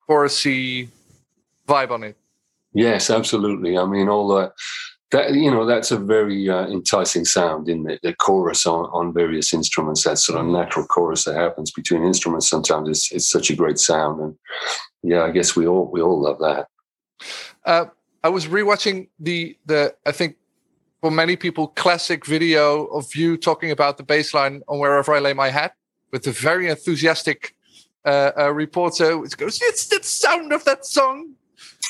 chorusy 0.08 0.88
vibe 1.66 1.90
on 1.90 2.04
it. 2.04 2.16
Yes, 2.72 3.10
absolutely. 3.10 3.78
I 3.78 3.86
mean, 3.86 4.08
all 4.08 4.28
the 4.28 4.52
that 5.14 5.32
you 5.32 5.50
know 5.50 5.64
that's 5.64 5.92
a 5.92 5.98
very 5.98 6.50
uh, 6.50 6.66
enticing 6.66 7.24
sound 7.24 7.68
in 7.68 7.84
the, 7.84 7.98
the 8.02 8.12
chorus 8.14 8.66
on, 8.66 8.86
on 8.86 9.12
various 9.12 9.54
instruments 9.54 10.02
that 10.02 10.18
sort 10.18 10.40
of 10.40 10.46
natural 10.46 10.84
chorus 10.86 11.24
that 11.24 11.36
happens 11.36 11.70
between 11.70 12.02
instruments 12.04 12.48
sometimes 12.48 12.88
it's, 12.88 13.12
it's 13.12 13.30
such 13.30 13.48
a 13.48 13.56
great 13.56 13.78
sound 13.78 14.20
and 14.20 14.36
yeah 15.02 15.22
i 15.22 15.30
guess 15.30 15.54
we 15.54 15.66
all 15.66 15.88
we 15.92 16.00
all 16.00 16.20
love 16.20 16.38
that 16.40 16.66
uh, 17.64 17.84
i 18.24 18.28
was 18.28 18.46
rewatching 18.46 19.08
the 19.20 19.56
the 19.66 19.94
i 20.04 20.10
think 20.10 20.36
for 21.00 21.12
many 21.12 21.36
people 21.36 21.68
classic 21.68 22.26
video 22.26 22.86
of 22.86 23.14
you 23.14 23.36
talking 23.36 23.70
about 23.70 23.96
the 23.98 24.02
bass 24.02 24.34
line 24.34 24.62
on 24.68 24.80
wherever 24.80 25.14
i 25.14 25.20
lay 25.20 25.32
my 25.32 25.48
hat 25.48 25.74
with 26.10 26.24
the 26.24 26.32
very 26.32 26.68
enthusiastic 26.68 27.54
uh, 28.06 28.52
reporter 28.52 29.18
which 29.18 29.36
goes 29.36 29.58
it's 29.62 29.86
the 29.86 30.02
sound 30.02 30.52
of 30.52 30.64
that 30.64 30.84
song 30.84 31.30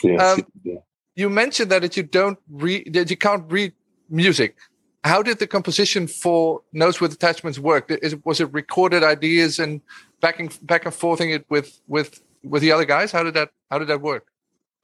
yes, 0.03 0.21
um, 0.21 0.47
yeah 0.63 0.79
you 1.17 1.31
mentioned 1.31 1.71
that 1.71 1.97
you 1.97 2.03
don't 2.03 2.39
read 2.51 2.93
that 2.95 3.11
you 3.11 3.17
can't 3.17 3.51
read 3.51 3.73
music. 4.09 4.57
How 5.05 5.23
did 5.23 5.39
the 5.39 5.47
composition 5.47 6.07
for 6.07 6.63
Notes 6.73 7.01
with 7.01 7.13
Attachments 7.13 7.59
work? 7.59 7.91
Is, 7.91 8.17
was 8.25 8.41
it 8.41 8.53
recorded 8.53 9.03
ideas 9.03 9.59
and 9.59 9.81
back 10.21 10.41
and 10.41 10.57
back 10.67 10.87
and 10.87 10.95
forthing 10.95 11.31
it 11.31 11.45
with 11.49 11.81
with 11.87 12.23
with 12.43 12.63
the 12.63 12.73
other 12.73 12.85
guys? 12.85 13.13
How 13.13 13.23
did 13.23 13.35
that 13.35 13.51
How 13.71 13.79
did 13.79 13.89
that 13.89 14.01
work? 14.01 14.27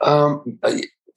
Um, 0.00 0.58
uh, 0.62 0.76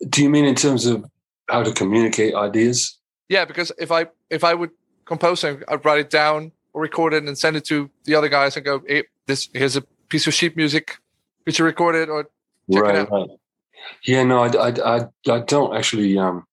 do 0.09 0.23
you 0.23 0.29
mean 0.29 0.45
in 0.45 0.55
terms 0.55 0.85
of 0.85 1.05
how 1.49 1.63
to 1.63 1.71
communicate 1.71 2.33
ideas? 2.33 2.97
Yeah, 3.29 3.45
because 3.45 3.71
if 3.77 3.91
I 3.91 4.07
if 4.29 4.43
I 4.43 4.53
would 4.53 4.71
compose 5.05 5.41
something, 5.41 5.63
I'd 5.67 5.85
write 5.85 5.99
it 5.99 6.09
down 6.09 6.51
or 6.73 6.81
record 6.81 7.13
it 7.13 7.23
and 7.23 7.37
send 7.37 7.55
it 7.55 7.65
to 7.65 7.89
the 8.05 8.15
other 8.15 8.29
guys 8.29 8.55
and 8.55 8.65
go, 8.65 8.81
"Hey, 8.87 9.03
this 9.27 9.49
here's 9.53 9.77
a 9.77 9.83
piece 10.13 10.27
of 10.27 10.33
sheet 10.39 10.55
music. 10.55 10.85
which 11.45 11.59
you 11.59 11.65
record 11.65 11.95
it 11.95 12.09
or 12.09 12.19
check 12.71 12.83
right, 12.83 12.95
it 12.95 13.01
out?" 13.01 13.11
Right. 13.11 13.29
Yeah, 14.11 14.23
no, 14.23 14.37
I, 14.45 14.49
I, 14.67 14.69
I, 14.95 14.97
I 15.35 15.39
don't 15.53 15.75
actually. 15.75 16.17
Um, 16.17 16.45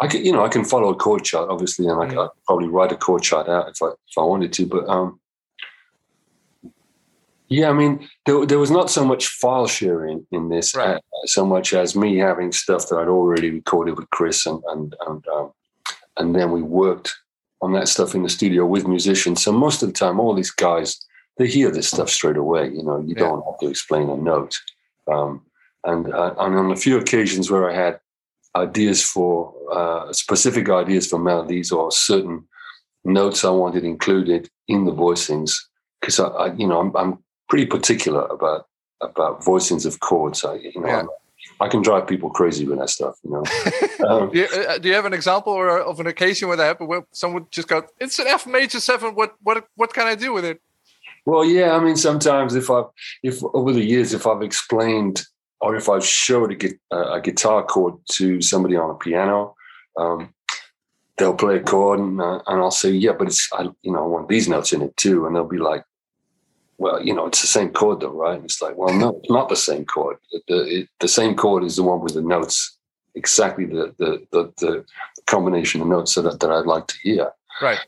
I 0.00 0.06
can, 0.06 0.24
you 0.24 0.32
know, 0.32 0.44
I 0.44 0.48
can 0.48 0.64
follow 0.64 0.88
a 0.90 0.96
chord 1.04 1.24
chart, 1.24 1.48
obviously, 1.50 1.86
and 1.86 2.00
I 2.02 2.06
could 2.08 2.28
probably 2.46 2.68
write 2.68 2.92
a 2.92 2.96
chord 2.96 3.22
chart 3.22 3.48
out 3.48 3.68
if 3.68 3.82
I 3.82 3.88
if 4.10 4.16
I 4.18 4.22
wanted 4.22 4.52
to. 4.54 4.66
But 4.66 4.88
um, 4.88 5.20
yeah, 7.48 7.68
I 7.70 7.72
mean, 7.72 8.08
there, 8.26 8.46
there 8.46 8.58
was 8.58 8.70
not 8.70 8.90
so 8.90 9.04
much 9.04 9.28
file 9.28 9.66
sharing 9.66 10.26
in 10.32 10.48
this, 10.48 10.74
right. 10.74 10.96
uh, 10.96 11.26
so 11.26 11.44
much 11.44 11.74
as 11.74 11.94
me 11.94 12.18
having 12.18 12.52
stuff 12.52 12.88
that 12.88 12.96
I'd 12.96 13.08
already 13.08 13.50
recorded 13.50 13.96
with 13.98 14.10
Chris, 14.10 14.46
and 14.46 14.62
and 14.72 14.94
and 15.06 15.24
um, 15.28 15.52
and 16.16 16.34
then 16.34 16.50
we 16.52 16.62
worked 16.62 17.14
on 17.60 17.72
that 17.72 17.88
stuff 17.88 18.14
in 18.14 18.22
the 18.22 18.28
studio 18.28 18.66
with 18.66 18.86
musicians. 18.86 19.42
So 19.42 19.52
most 19.52 19.82
of 19.82 19.88
the 19.88 19.98
time, 20.02 20.20
all 20.20 20.34
these 20.34 20.50
guys 20.50 21.04
they 21.36 21.46
hear 21.46 21.70
this 21.70 21.88
stuff 21.88 22.08
straight 22.10 22.36
away. 22.36 22.68
You 22.68 22.82
know, 22.82 22.98
you 22.98 23.14
yeah. 23.16 23.24
don't 23.24 23.44
have 23.44 23.58
to 23.60 23.68
explain 23.68 24.08
a 24.08 24.16
note. 24.16 24.56
Um, 25.10 25.42
and, 25.84 26.12
uh, 26.12 26.34
and 26.38 26.56
on 26.56 26.70
a 26.70 26.76
few 26.76 26.98
occasions 26.98 27.50
where 27.50 27.70
I 27.70 27.74
had 27.74 28.00
ideas 28.56 29.02
for 29.02 29.52
uh, 29.72 30.12
specific 30.12 30.68
ideas 30.70 31.08
for 31.08 31.18
melodies 31.18 31.72
or 31.72 31.90
certain 31.90 32.46
notes 33.04 33.44
I 33.44 33.50
wanted 33.50 33.84
included 33.84 34.48
in 34.68 34.84
the 34.84 34.92
voicings, 34.92 35.56
because 36.00 36.20
I, 36.20 36.26
I, 36.26 36.52
you 36.54 36.66
know, 36.66 36.80
I'm, 36.80 36.96
I'm, 36.96 37.18
pretty 37.46 37.66
particular 37.66 38.24
about 38.28 38.66
about 39.02 39.42
voicings 39.42 39.84
of 39.84 40.00
chords. 40.00 40.46
I, 40.46 40.54
you 40.54 40.80
know, 40.80 40.86
yeah. 40.86 41.04
I 41.60 41.68
can 41.68 41.82
drive 41.82 42.06
people 42.06 42.30
crazy 42.30 42.66
with 42.66 42.78
that 42.78 42.88
stuff. 42.88 43.18
You 43.22 43.32
know. 43.32 43.44
Um, 44.04 44.30
do, 44.30 44.40
you, 44.40 44.44
uh, 44.46 44.76
do, 44.76 44.88
you, 44.88 44.94
have 44.94 45.06
an 45.06 45.14
example 45.14 45.52
or 45.52 45.78
of 45.80 45.98
an 45.98 46.06
occasion 46.06 46.48
where 46.48 46.58
that 46.58 46.64
happened? 46.64 46.90
Where 46.90 47.06
someone 47.12 47.46
just 47.50 47.68
go, 47.68 47.86
"It's 47.98 48.18
an 48.18 48.26
F 48.26 48.46
major 48.46 48.80
seven. 48.80 49.14
What 49.14 49.34
what 49.42 49.66
what 49.76 49.94
can 49.94 50.06
I 50.06 50.14
do 50.14 50.32
with 50.34 50.44
it?" 50.44 50.60
Well, 51.26 51.44
yeah. 51.44 51.72
I 51.72 51.80
mean, 51.80 51.96
sometimes 51.96 52.54
if 52.54 52.70
I've 52.70 52.86
if 53.22 53.42
over 53.54 53.72
the 53.72 53.84
years 53.84 54.12
if 54.12 54.26
I've 54.26 54.42
explained 54.42 55.24
or 55.60 55.76
if 55.76 55.88
I 55.88 55.98
show 56.00 56.44
a, 56.44 56.96
a 56.96 57.20
guitar 57.20 57.64
chord 57.64 57.94
to 58.12 58.42
somebody 58.42 58.76
on 58.76 58.90
a 58.90 58.94
piano, 58.94 59.54
um, 59.96 60.34
they'll 61.16 61.34
play 61.34 61.56
a 61.56 61.62
chord 61.62 62.00
and, 62.00 62.20
uh, 62.20 62.40
and 62.46 62.60
I'll 62.60 62.70
say, 62.70 62.90
yeah, 62.90 63.12
but 63.12 63.28
it's, 63.28 63.48
I, 63.52 63.68
you 63.82 63.92
know, 63.92 64.04
I 64.04 64.06
want 64.06 64.28
these 64.28 64.48
notes 64.48 64.72
in 64.72 64.82
it 64.82 64.96
too. 64.96 65.26
And 65.26 65.34
they'll 65.34 65.48
be 65.48 65.58
like, 65.58 65.84
well, 66.76 67.02
you 67.02 67.14
know, 67.14 67.26
it's 67.26 67.40
the 67.40 67.46
same 67.46 67.70
chord 67.70 68.00
though, 68.00 68.10
right? 68.10 68.36
And 68.36 68.44
it's 68.44 68.60
like, 68.60 68.76
well, 68.76 68.92
no, 68.92 69.18
it's 69.22 69.30
not 69.30 69.48
the 69.48 69.56
same 69.56 69.84
chord. 69.84 70.16
The, 70.48 70.80
it, 70.80 70.88
the 71.00 71.08
same 71.08 71.34
chord 71.34 71.64
is 71.64 71.76
the 71.76 71.82
one 71.82 72.00
with 72.00 72.14
the 72.14 72.20
notes, 72.20 72.76
exactly 73.14 73.64
the, 73.64 73.94
the, 73.98 74.26
the, 74.32 74.52
the 74.58 74.84
combination 75.26 75.80
of 75.80 75.86
notes 75.86 76.14
that, 76.16 76.40
that 76.40 76.50
I'd 76.50 76.66
like 76.66 76.88
to 76.88 76.98
hear. 77.02 77.30
Right. 77.62 77.78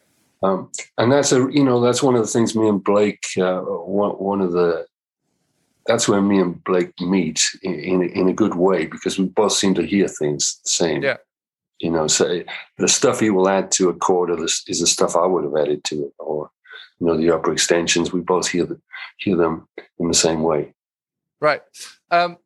Um, 0.42 0.70
and 0.98 1.10
that's 1.10 1.32
a, 1.32 1.48
you 1.50 1.64
know, 1.64 1.80
that's 1.80 2.02
one 2.02 2.14
of 2.14 2.20
the 2.20 2.26
things 2.28 2.54
me 2.54 2.68
and 2.68 2.82
Blake, 2.82 3.26
uh, 3.38 3.60
one, 3.60 4.12
one 4.12 4.40
of 4.40 4.52
the 4.52 4.86
that's 5.86 6.08
where 6.08 6.20
me 6.20 6.40
and 6.40 6.62
Blake 6.64 6.92
meet 7.00 7.42
in, 7.62 7.74
in, 7.74 8.02
in 8.02 8.28
a 8.28 8.32
good 8.32 8.54
way 8.54 8.86
because 8.86 9.18
we 9.18 9.26
both 9.26 9.52
seem 9.52 9.74
to 9.74 9.86
hear 9.86 10.08
things 10.08 10.60
the 10.64 10.68
same. 10.68 11.02
Yeah. 11.02 11.16
You 11.78 11.90
know, 11.90 12.06
so 12.06 12.42
the 12.78 12.88
stuff 12.88 13.20
he 13.20 13.30
will 13.30 13.48
add 13.48 13.70
to 13.72 13.88
a 13.88 13.94
chord 13.94 14.30
is 14.40 14.64
the 14.66 14.86
stuff 14.86 15.14
I 15.14 15.26
would 15.26 15.44
have 15.44 15.56
added 15.56 15.84
to 15.84 16.06
it, 16.06 16.12
or 16.18 16.50
you 16.98 17.06
know, 17.06 17.16
the 17.16 17.30
upper 17.30 17.52
extensions. 17.52 18.12
We 18.12 18.20
both 18.20 18.48
hear 18.48 18.64
the, 18.64 18.80
hear 19.18 19.36
them 19.36 19.68
in 19.98 20.08
the 20.08 20.14
same 20.14 20.42
way. 20.42 20.74
Right. 21.38 21.60
Um, 22.10 22.38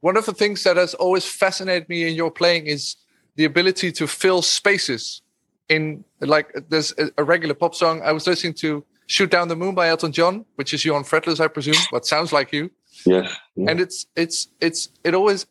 one 0.00 0.16
of 0.16 0.24
the 0.24 0.32
things 0.32 0.64
that 0.64 0.78
has 0.78 0.94
always 0.94 1.26
fascinated 1.26 1.88
me 1.90 2.08
in 2.08 2.14
your 2.14 2.30
playing 2.30 2.66
is 2.66 2.96
the 3.36 3.44
ability 3.44 3.92
to 3.92 4.06
fill 4.06 4.40
spaces 4.40 5.20
in 5.68 6.04
like 6.20 6.52
there's 6.68 6.94
a, 7.16 7.24
regular 7.24 7.54
pop 7.54 7.74
song 7.74 8.02
I 8.02 8.12
was 8.12 8.26
listening 8.26 8.54
to 8.54 8.84
Shoot 9.06 9.30
Down 9.30 9.48
the 9.48 9.56
Moon 9.56 9.74
by 9.74 9.88
Elton 9.88 10.12
John, 10.12 10.44
which 10.56 10.72
is 10.74 10.84
you 10.84 10.94
on 10.94 11.04
fretless, 11.04 11.40
I 11.40 11.48
presume, 11.48 11.76
but 11.90 12.06
sounds 12.06 12.32
like 12.32 12.52
you. 12.52 12.70
Yeah, 13.04 13.30
yeah. 13.54 13.70
And 13.70 13.80
it's 13.80 14.06
it's 14.16 14.48
it's 14.60 14.88
it 15.04 15.14
always 15.14 15.46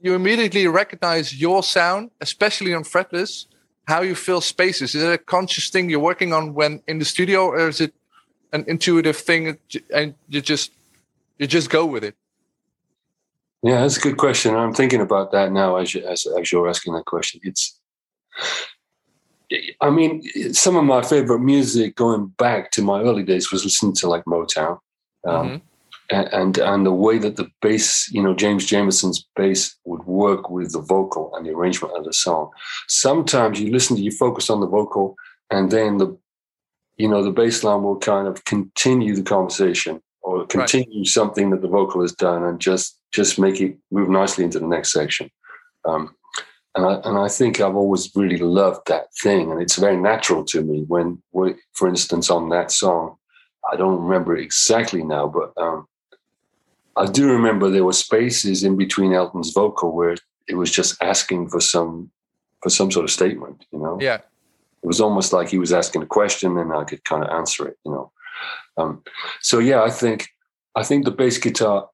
you 0.00 0.14
immediately 0.14 0.66
recognize 0.66 1.38
your 1.38 1.62
sound, 1.62 2.10
especially 2.20 2.74
on 2.74 2.84
fretless, 2.84 3.46
how 3.86 4.02
you 4.02 4.14
fill 4.14 4.40
spaces. 4.40 4.94
Is 4.94 5.02
it 5.02 5.12
a 5.12 5.18
conscious 5.18 5.70
thing 5.70 5.90
you're 5.90 6.00
working 6.00 6.32
on 6.32 6.54
when 6.54 6.82
in 6.86 6.98
the 6.98 7.04
studio, 7.04 7.46
or 7.46 7.68
is 7.68 7.80
it 7.80 7.94
an 8.52 8.64
intuitive 8.68 9.16
thing 9.16 9.58
and 9.92 10.14
you 10.28 10.40
just 10.40 10.72
you 11.38 11.46
just 11.46 11.70
go 11.70 11.84
with 11.84 12.04
it? 12.04 12.14
Yeah, 13.64 13.80
that's 13.80 13.96
a 13.96 14.00
good 14.00 14.18
question. 14.18 14.54
I'm 14.54 14.74
thinking 14.74 15.00
about 15.00 15.32
that 15.32 15.50
now 15.50 15.76
as, 15.76 15.94
you, 15.94 16.06
as, 16.06 16.26
as 16.38 16.52
you're 16.52 16.68
asking 16.68 16.92
that 16.94 17.06
question. 17.06 17.40
It's, 17.44 17.80
I 19.80 19.90
mean, 19.90 20.22
some 20.54 20.76
of 20.76 20.84
my 20.84 21.02
favorite 21.02 21.40
music 21.40 21.96
going 21.96 22.26
back 22.38 22.70
to 22.72 22.82
my 22.82 23.00
early 23.00 23.22
days 23.22 23.52
was 23.52 23.64
listening 23.64 23.94
to 23.96 24.08
like 24.08 24.24
Motown. 24.24 24.78
Um, 25.26 25.46
mm-hmm 25.46 25.56
and 26.10 26.58
and 26.58 26.84
the 26.84 26.92
way 26.92 27.18
that 27.18 27.36
the 27.36 27.50
bass, 27.62 28.10
you 28.12 28.22
know, 28.22 28.34
James 28.34 28.66
Jamerson's 28.66 29.26
bass 29.36 29.76
would 29.84 30.04
work 30.04 30.50
with 30.50 30.72
the 30.72 30.80
vocal 30.80 31.34
and 31.34 31.46
the 31.46 31.52
arrangement 31.52 31.96
of 31.96 32.04
the 32.04 32.12
song. 32.12 32.50
Sometimes 32.88 33.60
you 33.60 33.70
listen 33.70 33.96
to 33.96 34.02
you 34.02 34.10
focus 34.10 34.50
on 34.50 34.60
the 34.60 34.66
vocal, 34.66 35.16
and 35.50 35.70
then 35.70 35.98
the, 35.98 36.16
you 36.96 37.08
know, 37.08 37.22
the 37.22 37.30
bass 37.30 37.64
line 37.64 37.82
will 37.82 37.98
kind 37.98 38.28
of 38.28 38.44
continue 38.44 39.14
the 39.14 39.22
conversation 39.22 40.00
or 40.20 40.46
continue 40.46 41.00
right. 41.00 41.06
something 41.06 41.50
that 41.50 41.62
the 41.62 41.68
vocal 41.68 42.02
has 42.02 42.12
done, 42.12 42.44
and 42.44 42.60
just 42.60 42.98
just 43.12 43.38
make 43.38 43.60
it 43.60 43.76
move 43.90 44.08
nicely 44.08 44.44
into 44.44 44.58
the 44.58 44.66
next 44.66 44.92
section. 44.92 45.30
Um, 45.86 46.14
and 46.76 46.84
I 46.84 46.94
and 47.04 47.18
I 47.18 47.28
think 47.28 47.60
I've 47.60 47.76
always 47.76 48.10
really 48.14 48.38
loved 48.38 48.88
that 48.88 49.06
thing, 49.22 49.50
and 49.50 49.62
it's 49.62 49.76
very 49.76 49.96
natural 49.96 50.44
to 50.46 50.62
me 50.62 50.84
when, 50.88 51.22
for 51.72 51.88
instance, 51.88 52.30
on 52.30 52.48
that 52.50 52.70
song. 52.70 53.16
I 53.72 53.76
don't 53.76 54.02
remember 54.02 54.36
exactly 54.36 55.02
now, 55.02 55.26
but 55.26 55.52
um, 55.56 55.86
I 56.96 57.06
do 57.06 57.30
remember 57.30 57.70
there 57.70 57.84
were 57.84 57.92
spaces 57.92 58.62
in 58.62 58.76
between 58.76 59.14
Elton's 59.14 59.52
vocal 59.52 59.94
where 59.94 60.16
it 60.48 60.54
was 60.54 60.70
just 60.70 61.02
asking 61.02 61.48
for 61.48 61.60
some 61.60 62.10
for 62.62 62.70
some 62.70 62.90
sort 62.90 63.04
of 63.04 63.10
statement, 63.10 63.64
you 63.72 63.78
know. 63.78 63.98
Yeah. 64.00 64.18
It 64.82 64.86
was 64.86 65.00
almost 65.00 65.32
like 65.32 65.48
he 65.48 65.58
was 65.58 65.72
asking 65.72 66.02
a 66.02 66.06
question 66.06 66.58
and 66.58 66.72
I 66.72 66.84
could 66.84 67.04
kind 67.04 67.24
of 67.24 67.30
answer 67.30 67.66
it, 67.66 67.78
you 67.86 67.92
know. 67.92 68.12
Um, 68.76 69.02
so 69.40 69.60
yeah, 69.60 69.82
I 69.82 69.90
think 69.90 70.28
I 70.74 70.82
think 70.82 71.04
the 71.04 71.10
bass 71.10 71.38
guitar 71.38 71.88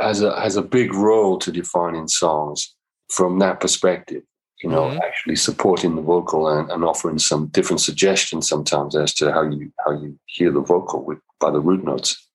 has 0.00 0.22
a 0.22 0.40
has 0.40 0.56
a 0.56 0.62
big 0.62 0.94
role 0.94 1.38
to 1.38 1.52
define 1.52 1.94
in 1.94 2.08
songs 2.08 2.74
from 3.10 3.38
that 3.38 3.60
perspective. 3.60 4.22
You 4.62 4.70
know, 4.70 4.86
mm-hmm. 4.86 4.98
actually 4.98 5.36
supporting 5.36 5.94
the 5.94 6.02
vocal 6.02 6.48
and, 6.48 6.68
and 6.70 6.82
offering 6.82 7.20
some 7.20 7.46
different 7.46 7.80
suggestions 7.80 8.48
sometimes 8.48 8.96
as 8.96 9.14
to 9.14 9.32
how 9.32 9.42
you 9.42 9.72
how 9.84 9.92
you 9.92 10.18
hear 10.26 10.50
the 10.50 10.60
vocal 10.60 11.04
with 11.04 11.18
by 11.38 11.52
the 11.52 11.60
root 11.60 11.84
notes 11.84 12.28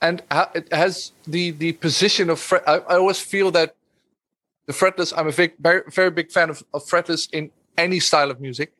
and 0.00 0.22
it 0.54 0.72
has 0.72 1.12
the 1.26 1.50
the 1.52 1.72
position 1.72 2.30
of 2.30 2.38
fret, 2.38 2.62
I, 2.66 2.76
I, 2.78 2.96
always 2.96 3.20
feel 3.20 3.50
that 3.52 3.74
the 4.66 4.72
fretless 4.72 5.12
i'm 5.16 5.28
a 5.28 5.32
big, 5.32 5.54
very, 5.58 5.82
very 5.88 6.10
big 6.10 6.30
fan 6.30 6.50
of, 6.50 6.62
of 6.74 6.84
fretless 6.84 7.28
in 7.32 7.50
any 7.76 8.00
style 8.00 8.30
of 8.30 8.40
music 8.40 8.72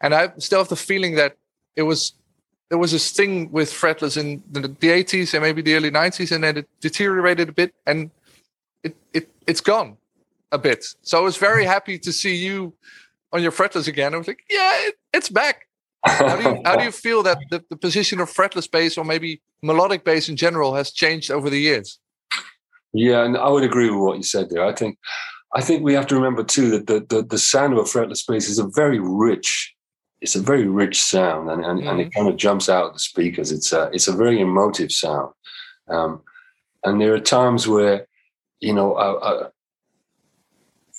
and 0.00 0.14
i 0.14 0.32
still 0.38 0.58
have 0.60 0.68
the 0.68 0.76
feeling 0.76 1.14
that 1.16 1.36
it 1.76 1.82
was 1.82 2.12
there 2.70 2.78
was 2.78 2.92
this 2.92 3.10
thing 3.12 3.50
with 3.50 3.70
fretless 3.70 4.16
in 4.18 4.42
the, 4.50 4.60
the 4.60 4.88
80s 4.88 5.32
and 5.32 5.42
maybe 5.42 5.62
the 5.62 5.74
early 5.74 5.90
90s 5.90 6.32
and 6.32 6.44
then 6.44 6.58
it 6.58 6.68
deteriorated 6.80 7.48
a 7.48 7.52
bit 7.52 7.74
and 7.86 8.10
it, 8.82 8.96
it 9.12 9.30
it's 9.46 9.60
gone 9.60 9.96
a 10.52 10.58
bit 10.58 10.84
so 11.02 11.18
i 11.18 11.20
was 11.20 11.36
very 11.36 11.64
happy 11.64 11.98
to 11.98 12.12
see 12.12 12.34
you 12.34 12.74
on 13.32 13.42
your 13.42 13.52
fretless 13.52 13.88
again 13.88 14.14
i 14.14 14.18
was 14.18 14.26
like 14.26 14.44
yeah 14.50 14.86
it, 14.86 14.94
it's 15.12 15.28
back 15.28 15.68
how 16.04 16.36
do 16.36 16.42
you 16.42 16.62
how 16.64 16.76
do 16.76 16.84
you 16.84 16.92
feel 17.06 17.22
that 17.22 17.38
the, 17.50 17.64
the 17.70 17.76
position 17.76 18.20
of 18.20 18.32
fretless 18.32 18.70
bass 18.70 18.96
or 18.96 19.04
maybe 19.04 19.40
melodic 19.62 20.04
bass 20.04 20.28
in 20.28 20.36
general 20.36 20.74
has 20.74 20.90
changed 20.90 21.30
over 21.30 21.50
the 21.50 21.60
years? 21.60 21.98
Yeah, 22.92 23.24
and 23.24 23.36
I 23.36 23.48
would 23.48 23.64
agree 23.64 23.90
with 23.90 24.00
what 24.00 24.16
you 24.16 24.22
said 24.22 24.50
there. 24.50 24.64
I 24.64 24.72
think 24.72 24.98
I 25.54 25.60
think 25.60 25.82
we 25.82 25.94
have 25.94 26.06
to 26.08 26.14
remember 26.14 26.44
too 26.44 26.70
that 26.70 26.86
the 26.86 27.04
the, 27.08 27.22
the 27.22 27.38
sound 27.38 27.72
of 27.72 27.78
a 27.78 27.82
fretless 27.82 28.26
bass 28.26 28.48
is 28.48 28.58
a 28.58 28.68
very 28.68 28.98
rich 29.00 29.74
it's 30.20 30.34
a 30.34 30.42
very 30.42 30.66
rich 30.66 31.00
sound 31.00 31.48
and, 31.48 31.64
and, 31.64 31.80
mm. 31.80 31.88
and 31.88 32.00
it 32.00 32.08
mm. 32.08 32.12
kind 32.12 32.28
of 32.28 32.36
jumps 32.36 32.68
out 32.68 32.86
of 32.86 32.92
the 32.92 32.98
speakers. 32.98 33.52
It's 33.52 33.72
a 33.72 33.90
it's 33.92 34.08
a 34.08 34.12
very 34.12 34.40
emotive 34.40 34.90
sound. 34.90 35.32
Um, 35.88 36.22
and 36.84 37.00
there 37.00 37.14
are 37.14 37.20
times 37.20 37.66
where, 37.66 38.06
you 38.60 38.72
know, 38.72 38.94
uh, 38.94 39.48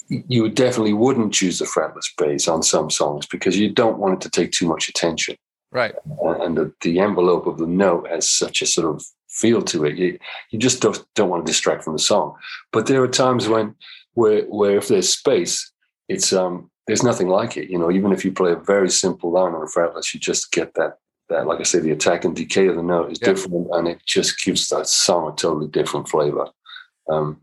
you 0.09 0.49
definitely 0.49 0.93
wouldn't 0.93 1.33
choose 1.33 1.59
the 1.59 1.65
fretless 1.65 2.09
bass 2.17 2.47
on 2.47 2.63
some 2.63 2.89
songs 2.89 3.25
because 3.25 3.57
you 3.57 3.69
don't 3.69 3.99
want 3.99 4.15
it 4.15 4.21
to 4.21 4.29
take 4.29 4.51
too 4.51 4.67
much 4.67 4.89
attention. 4.89 5.35
Right. 5.71 5.93
And 6.19 6.57
the, 6.57 6.73
the 6.81 6.99
envelope 6.99 7.45
of 7.45 7.59
the 7.59 7.67
note 7.67 8.07
has 8.09 8.29
such 8.29 8.61
a 8.61 8.65
sort 8.65 8.95
of 8.95 9.05
feel 9.29 9.61
to 9.61 9.85
it. 9.85 9.97
You, 9.97 10.17
you 10.49 10.57
just 10.57 10.81
don't, 10.81 11.03
don't 11.13 11.29
want 11.29 11.45
to 11.45 11.51
distract 11.51 11.83
from 11.83 11.93
the 11.93 11.99
song. 11.99 12.35
But 12.71 12.87
there 12.87 13.03
are 13.03 13.07
times 13.07 13.47
when 13.47 13.75
where 14.13 14.43
where 14.45 14.77
if 14.77 14.87
there's 14.87 15.09
space, 15.09 15.71
it's 16.07 16.33
um 16.33 16.71
there's 16.87 17.03
nothing 17.03 17.27
like 17.27 17.55
it. 17.55 17.69
You 17.69 17.77
know, 17.77 17.91
even 17.91 18.11
if 18.11 18.25
you 18.25 18.31
play 18.31 18.51
a 18.51 18.55
very 18.55 18.89
simple 18.89 19.31
line 19.31 19.53
on 19.53 19.61
a 19.61 19.65
fretless, 19.65 20.13
you 20.13 20.19
just 20.19 20.51
get 20.51 20.73
that 20.73 20.97
that, 21.29 21.45
like 21.45 21.59
I 21.59 21.63
say, 21.63 21.79
the 21.79 21.91
attack 21.91 22.25
and 22.25 22.35
decay 22.35 22.67
of 22.67 22.75
the 22.75 22.81
note 22.81 23.11
is 23.11 23.19
yeah. 23.21 23.27
different, 23.27 23.67
and 23.73 23.87
it 23.87 24.01
just 24.05 24.43
gives 24.43 24.67
that 24.69 24.87
song 24.87 25.31
a 25.31 25.35
totally 25.35 25.67
different 25.67 26.09
flavor. 26.09 26.47
Um, 27.07 27.41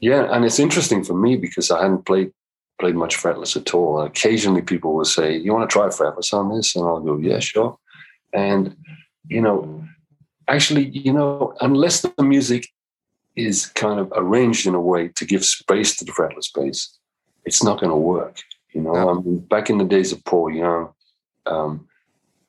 yeah, 0.00 0.34
and 0.34 0.44
it's 0.44 0.58
interesting 0.58 1.04
for 1.04 1.14
me 1.14 1.36
because 1.36 1.70
I 1.70 1.82
hadn't 1.82 2.06
played 2.06 2.32
played 2.80 2.96
much 2.96 3.16
fretless 3.16 3.56
at 3.56 3.74
all. 3.74 4.00
And 4.00 4.08
Occasionally, 4.08 4.62
people 4.62 4.94
will 4.94 5.04
say, 5.04 5.36
"You 5.36 5.52
want 5.52 5.68
to 5.68 5.72
try 5.72 5.86
fretless 5.88 6.32
on 6.32 6.54
this?" 6.54 6.74
And 6.74 6.84
I'll 6.86 7.00
go, 7.00 7.18
"Yeah, 7.18 7.38
sure." 7.38 7.78
And 8.32 8.76
you 9.28 9.42
know, 9.42 9.84
actually, 10.48 10.88
you 10.88 11.12
know, 11.12 11.54
unless 11.60 12.00
the 12.00 12.22
music 12.22 12.66
is 13.36 13.66
kind 13.66 14.00
of 14.00 14.12
arranged 14.16 14.66
in 14.66 14.74
a 14.74 14.80
way 14.80 15.08
to 15.08 15.24
give 15.24 15.44
space 15.44 15.96
to 15.96 16.04
the 16.04 16.12
fretless 16.12 16.50
bass, 16.52 16.98
it's 17.44 17.62
not 17.62 17.80
going 17.80 17.90
to 17.90 17.96
work. 17.96 18.40
You 18.72 18.80
know, 18.80 18.94
I 18.94 19.14
mean, 19.14 19.38
back 19.40 19.68
in 19.68 19.78
the 19.78 19.84
days 19.84 20.12
of 20.12 20.24
Paul 20.24 20.50
Young, 20.50 20.90
um, 21.46 21.86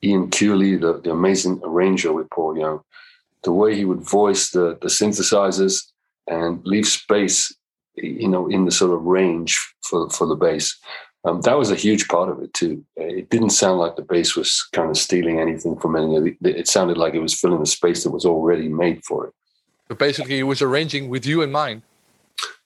Ian 0.03 0.29
Kewley, 0.29 0.79
the, 0.79 1.01
the 1.01 1.11
amazing 1.11 1.61
arranger 1.63 2.13
with 2.13 2.29
Paul 2.29 2.57
Young, 2.57 2.81
the 3.43 3.51
way 3.51 3.75
he 3.75 3.85
would 3.85 4.01
voice 4.01 4.51
the 4.51 4.77
the 4.81 4.87
synthesizers 4.87 5.90
and 6.27 6.65
leave 6.65 6.87
space, 6.87 7.53
you 7.95 8.27
know, 8.27 8.47
in 8.47 8.65
the 8.65 8.71
sort 8.71 8.93
of 8.93 9.03
range 9.03 9.59
for 9.81 10.09
for 10.09 10.27
the 10.27 10.35
bass. 10.35 10.77
Um, 11.23 11.41
that 11.41 11.57
was 11.57 11.69
a 11.69 11.75
huge 11.75 12.07
part 12.07 12.29
of 12.29 12.41
it 12.41 12.51
too. 12.53 12.83
It 12.95 13.29
didn't 13.29 13.51
sound 13.51 13.79
like 13.79 13.95
the 13.95 14.01
bass 14.01 14.35
was 14.35 14.67
kind 14.73 14.89
of 14.89 14.97
stealing 14.97 15.39
anything 15.39 15.77
from 15.77 15.95
any 15.95 16.15
of 16.15 16.23
the, 16.23 16.35
It 16.41 16.67
sounded 16.67 16.97
like 16.97 17.13
it 17.13 17.19
was 17.19 17.39
filling 17.39 17.59
the 17.59 17.67
space 17.67 18.03
that 18.03 18.09
was 18.09 18.25
already 18.25 18.67
made 18.67 19.05
for 19.05 19.27
it. 19.27 19.33
So 19.87 19.95
basically, 19.95 20.37
he 20.37 20.43
was 20.43 20.61
arranging 20.61 21.09
with 21.09 21.25
you 21.25 21.43
in 21.43 21.51
mind. 21.51 21.83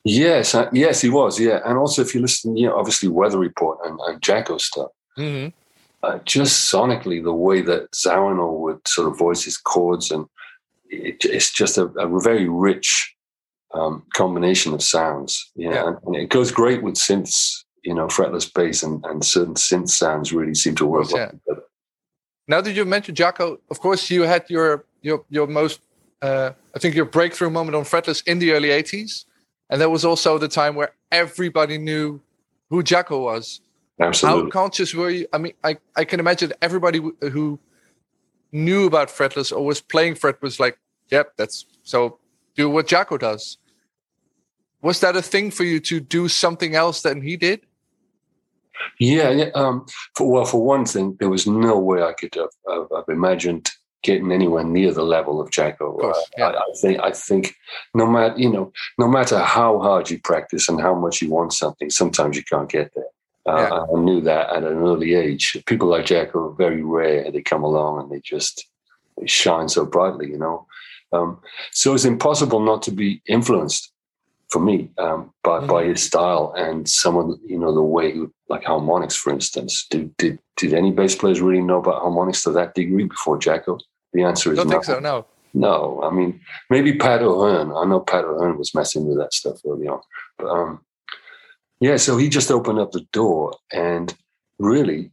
Yes, 0.05 0.53
uh, 0.53 0.69
yes, 0.71 1.01
he 1.01 1.09
was. 1.09 1.39
Yeah, 1.39 1.61
and 1.65 1.77
also 1.77 2.01
if 2.01 2.13
you 2.13 2.21
listen, 2.21 2.55
you 2.55 2.67
know, 2.67 2.77
obviously 2.77 3.09
Weather 3.09 3.39
Report 3.39 3.79
and, 3.83 3.99
and 4.07 4.21
Jaco 4.21 4.61
stuff. 4.61 4.91
Mm-hmm. 5.17 5.49
Uh, 6.03 6.19
just 6.23 6.71
sonically, 6.71 7.23
the 7.23 7.33
way 7.33 7.61
that 7.61 7.91
Zawinul 7.91 8.59
would 8.59 8.87
sort 8.87 9.07
of 9.07 9.17
voice 9.17 9.43
his 9.43 9.57
chords, 9.57 10.11
and 10.11 10.27
it, 10.89 11.25
it's 11.25 11.51
just 11.51 11.79
a, 11.79 11.85
a 11.97 12.19
very 12.21 12.47
rich 12.47 13.14
um, 13.73 14.03
combination 14.13 14.73
of 14.73 14.81
sounds. 14.81 15.51
You 15.55 15.69
know, 15.69 15.75
yeah. 15.75 15.93
and 16.05 16.15
it 16.15 16.29
goes 16.29 16.51
great 16.51 16.83
with 16.83 16.95
synths. 16.95 17.63
You 17.83 17.93
know, 17.93 18.07
fretless 18.07 18.51
bass 18.51 18.81
and, 18.81 19.03
and 19.05 19.23
certain 19.23 19.53
synth 19.53 19.89
sounds 19.89 20.33
really 20.33 20.55
seem 20.55 20.75
to 20.75 20.85
work 20.85 21.11
well 21.11 21.29
together. 21.29 21.63
Now 22.47 22.61
that 22.61 22.73
you 22.73 22.85
mentioned 22.85 23.17
Jaco, 23.17 23.59
of 23.69 23.79
course 23.79 24.09
you 24.09 24.23
had 24.23 24.45
your 24.49 24.85
your 25.01 25.23
your 25.29 25.47
most 25.47 25.81
uh, 26.21 26.51
I 26.75 26.79
think 26.79 26.95
your 26.95 27.05
breakthrough 27.05 27.49
moment 27.49 27.75
on 27.75 27.83
fretless 27.83 28.25
in 28.27 28.39
the 28.39 28.51
early 28.53 28.69
'80s, 28.69 29.25
and 29.69 29.81
that 29.81 29.89
was 29.89 30.03
also 30.03 30.37
the 30.37 30.47
time 30.47 30.75
where 30.75 30.93
everybody 31.11 31.77
knew 31.77 32.21
who 32.69 32.83
Jaco 32.83 33.21
was. 33.21 33.61
Absolutely. 33.99 34.43
How 34.45 34.49
conscious 34.49 34.93
were 34.93 35.09
you? 35.09 35.27
I 35.31 35.37
mean, 35.37 35.53
I, 35.63 35.77
I 35.95 36.03
can 36.03 36.19
imagine 36.19 36.51
everybody 36.61 36.99
who 37.21 37.59
knew 38.51 38.85
about 38.85 39.07
fretless 39.09 39.55
or 39.55 39.65
was 39.65 39.81
playing 39.81 40.15
fret 40.15 40.41
was 40.41 40.59
like, 40.59 40.77
"Yep, 41.11 41.33
that's 41.37 41.65
so 41.83 42.19
do 42.55 42.69
what 42.69 42.87
Jaco 42.87 43.19
does." 43.19 43.57
was 44.85 44.99
that 44.99 45.15
a 45.15 45.21
thing 45.21 45.49
for 45.49 45.63
you 45.63 45.79
to 45.79 45.99
do 45.99 46.27
something 46.27 46.75
else 46.75 47.01
than 47.01 47.19
he 47.19 47.35
did? 47.35 47.61
Yeah, 48.99 49.31
yeah. 49.31 49.49
Um, 49.55 49.87
for, 50.15 50.31
well, 50.31 50.45
for 50.45 50.63
one 50.63 50.85
thing, 50.85 51.17
there 51.19 51.29
was 51.29 51.47
no 51.47 51.79
way 51.79 52.03
I 52.03 52.13
could 52.13 52.35
have, 52.35 52.51
have, 52.69 52.87
have 52.95 53.09
imagined 53.09 53.71
getting 54.03 54.31
anywhere 54.31 54.63
near 54.63 54.93
the 54.93 55.01
level 55.01 55.41
of 55.41 55.49
Jaco. 55.49 55.99
Of 56.03 56.15
yeah. 56.37 56.49
I, 56.49 56.51
I, 56.51 56.73
think 56.79 56.99
I 57.01 57.11
think 57.11 57.55
no 57.95 58.05
matter 58.05 58.35
you 58.37 58.51
know 58.51 58.71
no 58.99 59.07
matter 59.07 59.39
how 59.39 59.79
hard 59.79 60.11
you 60.11 60.19
practice 60.19 60.69
and 60.69 60.79
how 60.79 60.93
much 60.93 61.19
you 61.19 61.31
want 61.31 61.53
something, 61.53 61.89
sometimes 61.89 62.37
you 62.37 62.43
can't 62.43 62.69
get 62.69 62.91
there. 62.95 63.05
Uh, 63.47 63.57
yeah. 63.57 63.85
I 63.91 63.99
knew 63.99 64.21
that 64.21 64.51
at 64.51 64.63
an 64.63 64.77
early 64.77 65.15
age. 65.15 65.57
People 65.65 65.87
like 65.87 66.05
Jaco 66.05 66.51
are 66.51 66.55
very 66.55 66.83
rare. 66.83 67.31
They 67.31 67.41
come 67.41 67.63
along 67.63 68.01
and 68.01 68.11
they 68.11 68.19
just 68.19 68.67
they 69.17 69.25
shine 69.25 69.67
so 69.67 69.83
brightly, 69.83 70.29
you 70.29 70.37
know. 70.37 70.67
Um, 71.11 71.39
so 71.71 71.93
it's 71.93 72.05
impossible 72.05 72.59
not 72.59 72.81
to 72.83 72.91
be 72.91 73.21
influenced 73.27 73.91
for 74.49 74.59
me 74.59 74.91
um, 74.97 75.31
by, 75.43 75.59
mm. 75.59 75.67
by 75.67 75.83
his 75.85 76.03
style 76.03 76.53
and 76.57 76.87
some 76.87 77.17
of 77.17 77.37
you 77.45 77.57
know 77.57 77.73
the 77.73 77.81
way 77.81 78.13
he, 78.13 78.25
like 78.49 78.63
harmonics 78.63 79.15
for 79.15 79.33
instance 79.33 79.85
did, 79.89 80.15
did 80.17 80.39
did 80.55 80.73
any 80.73 80.91
bass 80.91 81.15
players 81.15 81.41
really 81.41 81.61
know 81.61 81.79
about 81.79 82.01
harmonics 82.01 82.43
to 82.43 82.51
that 82.51 82.75
degree 82.75 83.05
before 83.05 83.37
Jaco? 83.39 83.79
the 84.13 84.23
answer 84.23 84.51
is 84.51 84.57
don't 84.57 84.67
no. 84.67 84.71
think 84.71 84.83
so 84.83 84.99
no 84.99 85.25
no 85.53 86.01
I 86.03 86.11
mean 86.11 86.39
maybe 86.69 86.95
Pat 86.97 87.21
O'Hearn 87.21 87.71
I 87.75 87.85
know 87.85 87.99
Pat 87.99 88.23
O'Hearn 88.23 88.57
was 88.57 88.75
messing 88.75 89.07
with 89.07 89.17
that 89.17 89.33
stuff 89.33 89.57
early 89.67 89.87
on 89.87 90.01
but 90.37 90.47
um, 90.47 90.81
yeah 91.79 91.97
so 91.97 92.17
he 92.17 92.29
just 92.29 92.51
opened 92.51 92.79
up 92.79 92.91
the 92.91 93.07
door 93.11 93.57
and 93.71 94.13
really 94.59 95.11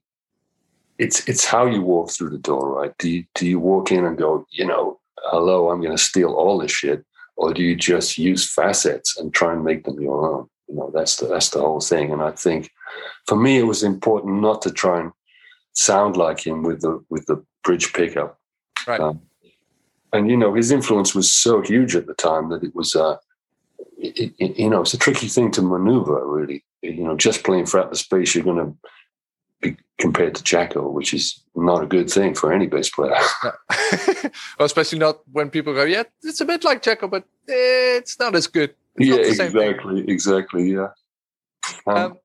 it's 0.99 1.27
it's 1.29 1.45
how 1.45 1.67
you 1.67 1.81
walk 1.81 2.11
through 2.11 2.31
the 2.31 2.39
door 2.39 2.77
right 2.77 2.93
do 2.99 3.11
you 3.11 3.25
do 3.35 3.47
you 3.47 3.59
walk 3.59 3.91
in 3.91 4.05
and 4.05 4.19
go 4.19 4.47
you 4.51 4.67
know 4.67 5.01
hello 5.25 5.71
I'm 5.71 5.81
going 5.81 5.97
to 5.97 6.03
steal 6.03 6.33
all 6.33 6.59
this 6.59 6.73
shit 6.73 7.05
or 7.37 7.53
do 7.53 7.63
you 7.63 7.77
just 7.77 8.19
use 8.19 8.49
facets 8.49 9.17
and 9.17 9.33
try 9.33 9.53
and 9.53 9.65
make 9.65 9.85
them 9.85 10.01
your 10.01 10.29
own? 10.29 10.49
You 10.69 10.77
know, 10.77 10.91
that's 10.95 11.17
the 11.17 11.27
that's 11.27 11.51
the 11.51 11.61
whole 11.61 11.81
thing. 11.81 12.13
And 12.13 12.23
I 12.23 12.31
think 12.31 12.71
for 13.27 13.37
me, 13.37 13.59
it 13.59 13.65
was 13.65 13.83
important 13.83 14.41
not 14.41 14.63
to 14.63 14.71
try 14.71 15.01
and 15.01 15.13
sound 15.73 16.17
like 16.17 16.47
him 16.47 16.63
with 16.63 16.81
the 16.83 17.05
with 17.11 17.27
the 17.27 17.45
bridge 17.65 17.93
pickup. 17.93 18.39
Right. 18.87 19.01
Um, 19.01 19.21
and 20.13 20.31
you 20.31 20.37
know, 20.37 20.55
his 20.55 20.71
influence 20.71 21.15
was 21.15 21.33
so 21.33 21.63
huge 21.63 21.97
at 21.97 22.07
the 22.07 22.15
time 22.15 22.51
that 22.51 22.63
it 22.63 22.75
was, 22.75 22.95
uh, 22.95 23.17
it, 23.99 24.33
it, 24.39 24.59
you 24.59 24.69
know, 24.69 24.83
it's 24.83 24.95
a 24.95 24.99
tricky 24.99 25.29
thing 25.29 25.51
to 25.53 25.63
maneuver. 25.63 26.27
Really, 26.27 26.65
you 26.83 27.05
know, 27.05 27.17
just 27.17 27.45
playing 27.45 27.65
fretless 27.65 28.09
bass, 28.09 28.35
you're 28.35 28.45
going 28.45 28.65
to 28.65 28.89
compared 29.99 30.35
to 30.35 30.43
Jaco, 30.43 30.91
which 30.91 31.15
is 31.15 31.41
not 31.55 31.83
a 31.83 31.87
good 31.87 32.11
thing 32.11 32.35
for 32.35 32.53
any 32.53 32.67
bass 32.67 32.91
player. 32.91 33.15
well, 33.43 34.67
especially 34.67 34.99
not 34.99 35.21
when 35.31 35.51
people 35.51 35.75
go, 35.75 35.85
"Yeah, 35.85 36.05
it's 36.23 36.41
a 36.41 36.45
bit 36.45 36.65
like 36.65 36.83
Jaco, 36.83 37.11
but 37.11 37.25
it's 37.47 38.19
not 38.19 38.35
as 38.35 38.47
good." 38.47 38.75
It's 38.97 39.09
yeah, 39.09 39.47
exactly, 39.47 40.05
exactly, 40.09 40.73
yeah. 40.73 40.89
Um, 41.87 41.97
um, 41.97 42.19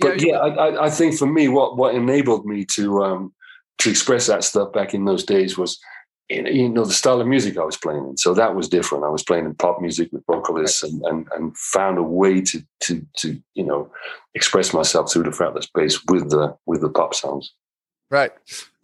but 0.00 0.20
yeah, 0.20 0.32
yeah 0.32 0.38
I, 0.38 0.86
I, 0.86 0.90
think 0.90 1.16
for 1.16 1.26
me, 1.26 1.48
what 1.48 1.76
what 1.76 1.94
enabled 1.94 2.44
me 2.44 2.64
to 2.76 3.04
um, 3.04 3.32
to 3.78 3.90
express 3.90 4.26
that 4.26 4.44
stuff 4.44 4.72
back 4.72 4.94
in 4.94 5.04
those 5.04 5.24
days 5.24 5.56
was 5.56 5.78
you 6.34 6.68
know 6.68 6.84
the 6.84 6.92
style 6.92 7.20
of 7.20 7.26
music 7.26 7.56
I 7.56 7.64
was 7.64 7.76
playing 7.76 8.04
in. 8.04 8.16
So 8.16 8.34
that 8.34 8.54
was 8.54 8.68
different. 8.68 9.04
I 9.04 9.08
was 9.08 9.22
playing 9.22 9.46
in 9.46 9.54
pop 9.54 9.80
music 9.80 10.12
with 10.12 10.24
vocalists 10.26 10.82
and, 10.82 11.02
and, 11.02 11.26
and 11.34 11.56
found 11.56 11.98
a 11.98 12.02
way 12.02 12.40
to 12.42 12.62
to 12.80 13.06
to 13.18 13.40
you 13.54 13.64
know 13.64 13.90
express 14.34 14.72
myself 14.72 15.12
through 15.12 15.24
the 15.24 15.30
fretless 15.30 15.68
bass 15.72 16.04
with 16.06 16.30
the 16.30 16.56
with 16.66 16.80
the 16.80 16.88
pop 16.88 17.14
sounds. 17.14 17.52
Right. 18.10 18.32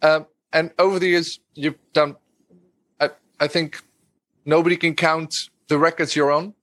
Um, 0.01 0.27
and 0.53 0.71
over 0.79 0.99
the 0.99 1.07
years, 1.07 1.39
you've 1.53 1.77
done. 1.93 2.15
I, 2.99 3.11
I 3.39 3.47
think 3.47 3.81
nobody 4.45 4.77
can 4.77 4.95
count 4.95 5.49
the 5.67 5.77
records 5.77 6.15
you're 6.15 6.31
on, 6.31 6.53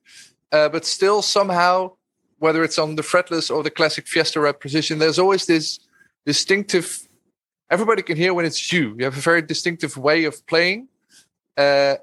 uh, 0.52 0.68
but 0.68 0.84
still 0.84 1.22
somehow, 1.22 1.92
whether 2.38 2.62
it's 2.62 2.78
on 2.78 2.96
the 2.96 3.02
fretless 3.02 3.54
or 3.54 3.62
the 3.62 3.70
classic 3.70 4.06
Fiesta 4.06 4.40
Red 4.40 4.60
Precision, 4.60 4.98
there's 4.98 5.18
always 5.18 5.46
this 5.46 5.80
distinctive 6.26 7.07
everybody 7.70 8.02
can 8.02 8.16
hear 8.16 8.34
when 8.34 8.44
it's 8.44 8.72
you. 8.72 8.94
You 8.98 9.04
have 9.04 9.16
a 9.16 9.20
very 9.20 9.42
distinctive 9.42 9.96
way 9.96 10.24
of 10.24 10.46
playing. 10.46 10.88
Uh, 11.56 11.96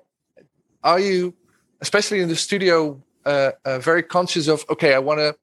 are 0.83 0.99
you, 0.99 1.33
especially 1.81 2.21
in 2.21 2.29
the 2.29 2.35
studio, 2.35 3.01
uh, 3.25 3.51
uh, 3.63 3.79
very 3.79 4.03
conscious 4.03 4.47
of 4.47 4.65
okay, 4.69 4.93
I 4.93 4.99
want 4.99 5.19
to, 5.19 5.35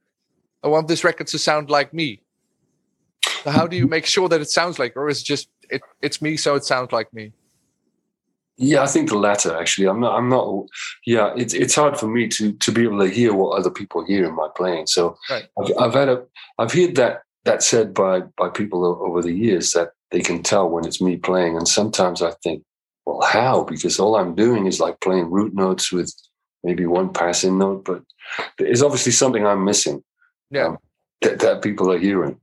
I 0.62 0.68
want 0.68 0.88
this 0.88 1.04
record 1.04 1.26
to 1.28 1.38
sound 1.38 1.70
like 1.70 1.92
me. 1.92 2.20
So 3.42 3.50
how 3.50 3.66
do 3.66 3.76
you 3.76 3.88
make 3.88 4.06
sure 4.06 4.28
that 4.28 4.40
it 4.40 4.50
sounds 4.50 4.78
like, 4.78 4.96
or 4.96 5.08
is 5.08 5.20
it 5.20 5.24
just 5.24 5.48
it, 5.70 5.82
it's 6.00 6.22
me, 6.22 6.36
so 6.36 6.54
it 6.54 6.64
sounds 6.64 6.92
like 6.92 7.12
me? 7.12 7.32
Yeah, 8.56 8.82
I 8.82 8.86
think 8.86 9.08
the 9.08 9.16
latter. 9.16 9.56
Actually, 9.58 9.88
I'm 9.88 10.00
not. 10.00 10.16
I'm 10.16 10.28
not. 10.28 10.66
Yeah, 11.04 11.32
it's 11.36 11.54
it's 11.54 11.74
hard 11.74 11.98
for 11.98 12.06
me 12.06 12.28
to 12.28 12.52
to 12.52 12.72
be 12.72 12.84
able 12.84 13.00
to 13.00 13.08
hear 13.08 13.34
what 13.34 13.58
other 13.58 13.70
people 13.70 14.04
hear 14.04 14.26
in 14.26 14.34
my 14.36 14.48
playing. 14.54 14.86
So 14.86 15.16
right. 15.28 15.44
I've, 15.58 15.72
I've 15.80 15.94
had 15.94 16.08
a. 16.08 16.22
I've 16.58 16.72
heard 16.72 16.94
that 16.96 17.22
that 17.44 17.62
said 17.62 17.94
by 17.94 18.20
by 18.36 18.48
people 18.50 18.84
over 18.84 19.22
the 19.22 19.32
years 19.32 19.72
that 19.72 19.92
they 20.12 20.20
can 20.20 20.42
tell 20.42 20.68
when 20.68 20.86
it's 20.86 21.00
me 21.00 21.16
playing. 21.16 21.56
And 21.56 21.66
sometimes 21.66 22.22
I 22.22 22.32
think, 22.44 22.62
well, 23.06 23.22
how? 23.22 23.64
Because 23.64 23.98
all 23.98 24.14
I'm 24.14 24.34
doing 24.34 24.66
is 24.66 24.78
like 24.78 25.00
playing 25.00 25.30
root 25.30 25.54
notes 25.54 25.90
with 25.90 26.14
maybe 26.62 26.86
one 26.86 27.12
passing 27.12 27.58
note, 27.58 27.84
but 27.84 28.02
there's 28.58 28.82
obviously 28.82 29.12
something 29.12 29.44
I'm 29.44 29.64
missing. 29.64 30.04
Yeah. 30.50 30.66
Um, 30.66 30.78
that, 31.22 31.38
that 31.40 31.62
people 31.62 31.90
are 31.90 31.98
hearing. 31.98 32.38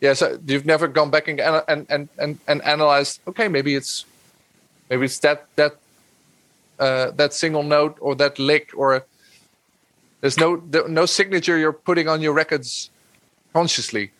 Yeah. 0.00 0.12
So 0.12 0.38
you've 0.46 0.66
never 0.66 0.86
gone 0.86 1.10
back 1.10 1.26
and 1.26 1.40
and 1.40 1.86
and 1.88 2.08
and, 2.18 2.38
and 2.46 2.62
analyzed. 2.62 3.20
Okay, 3.26 3.48
maybe 3.48 3.74
it's 3.74 4.04
maybe 4.90 5.06
it's 5.06 5.18
that 5.20 5.46
that 5.56 5.76
uh, 6.78 7.12
that 7.12 7.32
single 7.32 7.62
note 7.62 7.96
or 8.00 8.14
that 8.16 8.38
lick 8.38 8.72
or 8.76 9.06
there's 10.20 10.36
no 10.36 10.56
no 10.88 11.06
signature 11.06 11.56
you're 11.56 11.72
putting 11.72 12.08
on 12.08 12.20
your 12.20 12.34
records 12.34 12.90
consciously. 13.54 14.10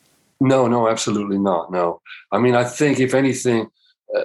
No, 0.40 0.66
no, 0.66 0.88
absolutely 0.88 1.38
not. 1.38 1.72
No, 1.72 2.00
I 2.30 2.38
mean, 2.38 2.54
I 2.54 2.64
think 2.64 3.00
if 3.00 3.14
anything, 3.14 3.68
uh, 4.14 4.24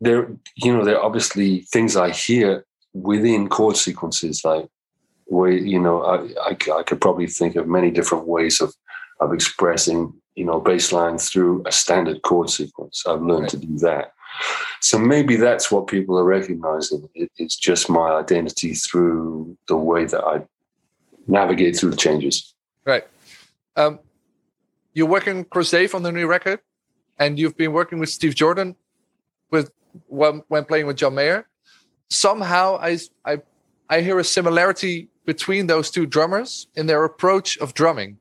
there, 0.00 0.30
you 0.56 0.72
know, 0.72 0.84
there 0.84 0.98
are 0.98 1.04
obviously 1.04 1.62
things 1.62 1.96
I 1.96 2.10
hear 2.10 2.64
within 2.94 3.48
chord 3.48 3.76
sequences, 3.76 4.44
like 4.44 4.66
where 5.26 5.50
you 5.50 5.78
know, 5.78 6.02
I, 6.02 6.50
I, 6.50 6.78
I 6.78 6.82
could 6.82 7.00
probably 7.00 7.26
think 7.26 7.56
of 7.56 7.66
many 7.68 7.90
different 7.90 8.26
ways 8.26 8.60
of 8.60 8.74
of 9.20 9.32
expressing, 9.32 10.12
you 10.34 10.44
know, 10.44 10.60
bass 10.60 10.92
line 10.92 11.18
through 11.18 11.62
a 11.66 11.72
standard 11.72 12.22
chord 12.22 12.50
sequence. 12.50 13.04
I've 13.06 13.22
learned 13.22 13.42
right. 13.42 13.50
to 13.50 13.56
do 13.58 13.78
that. 13.78 14.12
So 14.80 14.98
maybe 14.98 15.36
that's 15.36 15.70
what 15.70 15.86
people 15.86 16.18
are 16.18 16.24
recognizing. 16.24 17.08
It, 17.14 17.30
it's 17.36 17.56
just 17.56 17.88
my 17.88 18.10
identity 18.10 18.74
through 18.74 19.56
the 19.68 19.76
way 19.76 20.04
that 20.04 20.22
I 20.22 20.42
navigate 21.26 21.76
through 21.76 21.90
the 21.90 21.96
changes. 21.96 22.54
Right. 22.84 23.06
Um, 23.76 23.98
you're 24.96 25.06
working 25.06 25.44
Chris 25.44 25.70
Dave 25.70 25.94
on 25.94 26.02
the 26.02 26.10
new 26.10 26.26
record, 26.26 26.60
and 27.18 27.38
you've 27.38 27.56
been 27.56 27.72
working 27.72 27.98
with 27.98 28.08
Steve 28.08 28.34
Jordan 28.34 28.74
with 29.50 29.70
when, 30.06 30.42
when 30.48 30.64
playing 30.64 30.86
with 30.86 30.96
John 30.96 31.14
Mayer. 31.14 31.46
Somehow, 32.08 32.78
I, 32.80 32.98
I 33.24 33.42
I 33.90 34.00
hear 34.00 34.18
a 34.18 34.24
similarity 34.24 35.08
between 35.26 35.66
those 35.66 35.90
two 35.90 36.06
drummers 36.06 36.68
in 36.74 36.86
their 36.86 37.04
approach 37.04 37.58
of 37.58 37.74
drumming. 37.74 38.16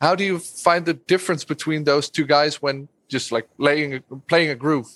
How 0.00 0.14
do 0.14 0.24
you 0.24 0.38
find 0.38 0.86
the 0.86 0.94
difference 0.94 1.44
between 1.44 1.82
those 1.82 2.08
two 2.08 2.26
guys 2.26 2.62
when 2.62 2.88
just 3.08 3.32
like 3.32 3.48
laying 3.58 4.02
playing 4.28 4.50
a 4.50 4.54
groove 4.54 4.88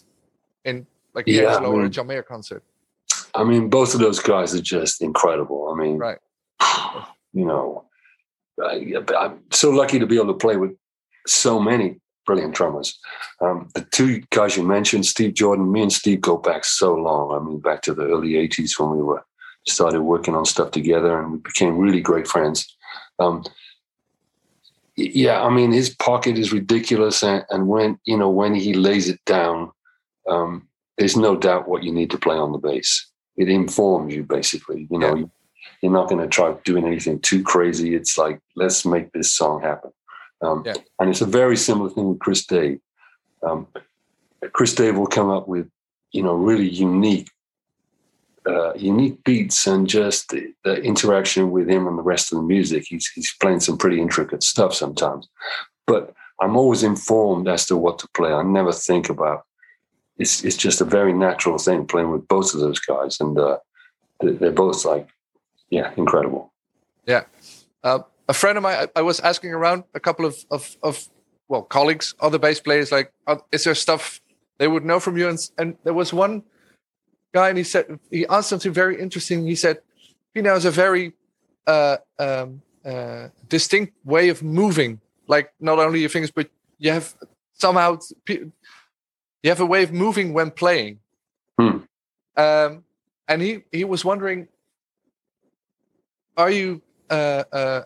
in 0.64 0.86
like 1.14 1.26
yeah, 1.26 1.48
Angelo 1.48 1.68
I 1.68 1.72
mean, 1.72 1.80
or 1.80 1.84
a 1.86 1.90
John 1.90 2.06
Mayer 2.06 2.22
concert? 2.22 2.62
I 3.34 3.42
mean, 3.42 3.68
both 3.68 3.92
of 3.92 3.98
those 3.98 4.20
guys 4.20 4.54
are 4.54 4.62
just 4.62 5.02
incredible. 5.02 5.68
I 5.74 5.82
mean, 5.82 5.98
right. 5.98 6.18
You 7.36 7.44
know, 7.44 7.84
I'm 8.62 9.40
so 9.50 9.70
lucky 9.70 9.98
to 9.98 10.06
be 10.06 10.16
able 10.16 10.32
to 10.32 10.38
play 10.38 10.56
with 10.56 10.76
so 11.26 11.58
many 11.60 12.00
brilliant 12.26 12.54
drummers. 12.54 12.98
Um, 13.40 13.68
the 13.74 13.82
two 13.92 14.22
guys 14.30 14.56
you 14.56 14.62
mentioned, 14.62 15.06
Steve 15.06 15.34
Jordan, 15.34 15.70
me 15.70 15.82
and 15.82 15.92
Steve 15.92 16.20
go 16.20 16.36
back 16.36 16.64
so 16.64 16.94
long. 16.94 17.34
I 17.34 17.44
mean, 17.44 17.60
back 17.60 17.82
to 17.82 17.94
the 17.94 18.04
early 18.04 18.32
80s 18.32 18.78
when 18.78 18.90
we 18.90 19.02
were 19.02 19.24
started 19.66 20.02
working 20.02 20.34
on 20.34 20.44
stuff 20.44 20.70
together 20.70 21.18
and 21.18 21.32
we 21.32 21.38
became 21.38 21.78
really 21.78 22.00
great 22.00 22.28
friends. 22.28 22.76
Um, 23.18 23.44
yeah, 24.96 25.42
I 25.42 25.50
mean, 25.50 25.72
his 25.72 25.94
pocket 25.94 26.38
is 26.38 26.52
ridiculous. 26.52 27.22
And, 27.22 27.44
and, 27.50 27.66
when, 27.66 27.98
you 28.04 28.16
know, 28.16 28.30
when 28.30 28.54
he 28.54 28.74
lays 28.74 29.08
it 29.08 29.20
down, 29.26 29.72
um, 30.28 30.68
there's 30.98 31.16
no 31.16 31.36
doubt 31.36 31.68
what 31.68 31.82
you 31.82 31.92
need 31.92 32.10
to 32.10 32.18
play 32.18 32.36
on 32.36 32.52
the 32.52 32.58
bass. 32.58 33.10
It 33.36 33.48
informs 33.48 34.14
you 34.14 34.22
basically, 34.22 34.86
you 34.90 34.98
know, 34.98 35.16
yeah. 35.16 35.24
You're 35.82 35.92
not 35.92 36.08
going 36.08 36.22
to 36.22 36.28
try 36.28 36.54
doing 36.64 36.86
anything 36.86 37.20
too 37.20 37.42
crazy. 37.42 37.94
It's 37.94 38.16
like, 38.16 38.40
let's 38.56 38.84
make 38.84 39.12
this 39.12 39.32
song 39.32 39.60
happen. 39.60 39.90
Um, 40.40 40.62
yeah. 40.66 40.74
And 40.98 41.10
it's 41.10 41.20
a 41.20 41.26
very 41.26 41.56
similar 41.56 41.90
thing 41.90 42.08
with 42.08 42.18
Chris 42.18 42.44
Dave. 42.46 42.80
Um, 43.42 43.66
Chris 44.52 44.74
Dave 44.74 44.96
will 44.96 45.06
come 45.06 45.30
up 45.30 45.48
with, 45.48 45.68
you 46.12 46.22
know, 46.22 46.34
really 46.34 46.68
unique, 46.68 47.28
uh, 48.46 48.74
unique 48.74 49.22
beats 49.24 49.66
and 49.66 49.88
just 49.88 50.28
the, 50.28 50.52
the, 50.64 50.76
interaction 50.82 51.50
with 51.50 51.68
him 51.68 51.86
and 51.86 51.98
the 51.98 52.02
rest 52.02 52.32
of 52.32 52.36
the 52.36 52.44
music. 52.44 52.84
He's, 52.86 53.10
he's 53.14 53.34
playing 53.40 53.60
some 53.60 53.78
pretty 53.78 54.00
intricate 54.00 54.42
stuff 54.42 54.74
sometimes, 54.74 55.28
but 55.86 56.14
I'm 56.40 56.56
always 56.56 56.82
informed 56.82 57.48
as 57.48 57.66
to 57.66 57.76
what 57.76 57.98
to 58.00 58.08
play. 58.08 58.32
I 58.32 58.42
never 58.42 58.72
think 58.72 59.08
about. 59.08 59.44
It's 60.18 60.44
it's 60.44 60.56
just 60.56 60.80
a 60.80 60.84
very 60.84 61.12
natural 61.12 61.58
thing 61.58 61.86
playing 61.86 62.10
with 62.10 62.28
both 62.28 62.54
of 62.54 62.60
those 62.60 62.78
guys, 62.78 63.18
and 63.20 63.38
uh, 63.38 63.58
they're 64.20 64.52
both 64.52 64.84
like 64.84 65.08
yeah, 65.74 65.90
incredible. 65.96 66.52
Yeah. 67.04 67.24
Uh, 67.82 68.00
a 68.28 68.32
friend 68.32 68.56
of 68.56 68.62
mine, 68.62 68.88
I, 68.94 69.00
I, 69.00 69.02
was 69.02 69.18
asking 69.20 69.52
around 69.52 69.82
a 69.92 70.00
couple 70.00 70.24
of, 70.24 70.36
of, 70.50 70.76
of 70.82 71.08
well, 71.48 71.62
colleagues, 71.62 72.14
other 72.20 72.38
bass 72.38 72.60
players, 72.60 72.92
like, 72.92 73.12
uh, 73.26 73.38
is 73.50 73.64
there 73.64 73.74
stuff 73.74 74.20
they 74.58 74.68
would 74.68 74.84
know 74.84 75.00
from 75.00 75.18
you? 75.18 75.28
And, 75.28 75.38
and 75.58 75.76
there 75.82 75.92
was 75.92 76.12
one 76.12 76.44
guy, 77.34 77.48
and 77.48 77.58
he 77.58 77.64
said, 77.64 77.98
he 78.08 78.24
asked 78.26 78.50
something 78.50 78.72
very 78.72 79.00
interesting. 79.00 79.46
He 79.46 79.56
said, 79.56 79.78
Pino 80.32 80.54
has 80.54 80.64
a 80.64 80.70
very 80.70 81.12
uh, 81.66 81.96
um, 82.20 82.62
uh, 82.84 83.28
distinct 83.48 83.94
way 84.04 84.28
of 84.28 84.44
moving, 84.44 85.00
like 85.26 85.52
not 85.58 85.80
only 85.80 86.00
your 86.00 86.08
fingers, 86.08 86.30
but 86.30 86.48
you 86.78 86.92
have 86.92 87.14
somehow, 87.52 87.98
you 88.28 88.52
have 89.44 89.60
a 89.60 89.66
way 89.66 89.82
of 89.82 89.92
moving 89.92 90.32
when 90.32 90.52
playing. 90.52 91.00
Hmm. 91.58 91.78
Um, 92.36 92.84
and 93.26 93.42
he, 93.42 93.64
he 93.72 93.84
was 93.84 94.04
wondering 94.04 94.48
are 96.36 96.50
you 96.50 96.82
uh, 97.10 97.44
uh, 97.52 97.82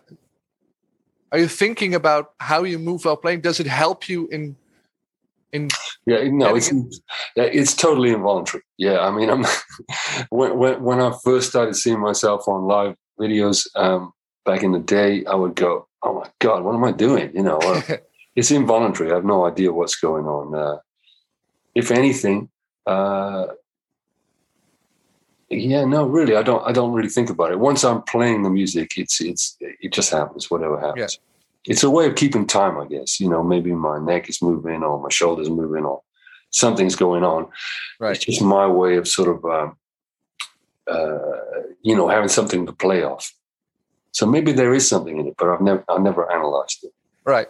are 1.33 1.39
you 1.39 1.49
thinking 1.49 1.95
about 1.95 2.33
how 2.41 2.65
you 2.65 2.79
move 2.79 3.05
while 3.05 3.17
playing? 3.17 3.41
Does 3.41 3.61
it 3.61 3.67
help 3.67 4.09
you 4.09 4.29
in 4.29 4.57
in? 5.53 5.69
Yeah, 6.07 6.25
no, 6.31 6.57
it's 6.57 6.73
it's 7.37 7.75
totally 7.75 8.11
involuntary. 8.11 8.63
Yeah, 8.79 9.01
I 9.01 9.11
mean, 9.11 9.31
I'm 9.31 9.45
when, 10.31 10.57
when 10.57 10.83
when 10.83 11.01
I 11.01 11.13
first 11.25 11.51
started 11.51 11.75
seeing 11.75 12.01
myself 12.01 12.49
on 12.49 12.65
live 12.65 12.95
videos 13.21 13.67
um, 13.77 14.13
back 14.45 14.63
in 14.63 14.73
the 14.73 14.79
day, 14.79 15.25
I 15.27 15.35
would 15.35 15.55
go, 15.55 15.87
"Oh 16.03 16.15
my 16.15 16.31
god, 16.39 16.65
what 16.65 16.75
am 16.75 16.85
I 16.85 16.93
doing?" 16.93 17.31
You 17.35 17.43
know, 17.43 17.59
uh, 17.59 17.83
it's 18.37 18.51
involuntary. 18.51 19.11
I 19.11 19.17
have 19.17 19.25
no 19.25 19.47
idea 19.47 19.73
what's 19.73 19.97
going 19.97 20.25
on. 20.25 20.55
Uh, 20.55 20.79
if 21.75 21.91
anything, 21.91 22.49
uh, 22.87 23.47
Yeah, 25.51 25.85
no, 25.85 26.05
really, 26.05 26.37
I 26.37 26.43
don't. 26.43 26.63
I 26.67 26.73
don't 26.73 26.93
really 26.93 27.09
think 27.09 27.31
about 27.31 27.53
it. 27.53 27.59
Once 27.59 27.83
I'm 27.83 28.03
playing 28.03 28.43
the 28.43 28.51
music, 28.51 28.99
it's 28.99 29.21
it's 29.21 29.57
it 29.61 29.93
just 29.93 30.11
happens. 30.11 30.51
Whatever 30.51 30.79
happens, 30.79 31.19
yeah. 31.65 31.73
it's 31.73 31.83
a 31.83 31.91
way 31.91 32.07
of 32.07 32.17
keeping 32.17 32.47
time, 32.47 32.79
I 32.79 32.87
guess. 32.87 33.19
You 33.19 33.31
know, 33.31 33.43
maybe 33.43 33.73
my 33.73 33.99
neck 33.99 34.29
is 34.29 34.43
moving, 34.43 34.83
or 34.83 35.01
my 35.01 35.09
shoulders 35.09 35.49
moving, 35.49 35.87
or 35.87 36.03
something's 36.51 36.97
going 36.97 37.25
on. 37.25 37.49
Right. 37.99 38.17
It's 38.17 38.27
just 38.27 38.43
my 38.43 38.67
way 38.67 38.97
of 38.97 39.09
sort 39.09 39.29
of, 39.29 39.45
um, 39.47 39.77
uh, 40.87 41.63
you 41.83 41.97
know, 41.97 42.09
having 42.09 42.29
something 42.29 42.67
to 42.67 42.73
play 42.73 43.03
off. 43.03 43.33
So 44.13 44.27
maybe 44.27 44.53
there 44.53 44.75
is 44.75 44.87
something 44.87 45.19
in 45.19 45.29
it, 45.29 45.35
but 45.39 45.49
I've 45.49 45.61
never, 45.61 45.85
I've 45.89 46.03
never 46.03 46.31
analyzed 46.31 46.85
it. 46.85 46.93
Right. 47.25 47.49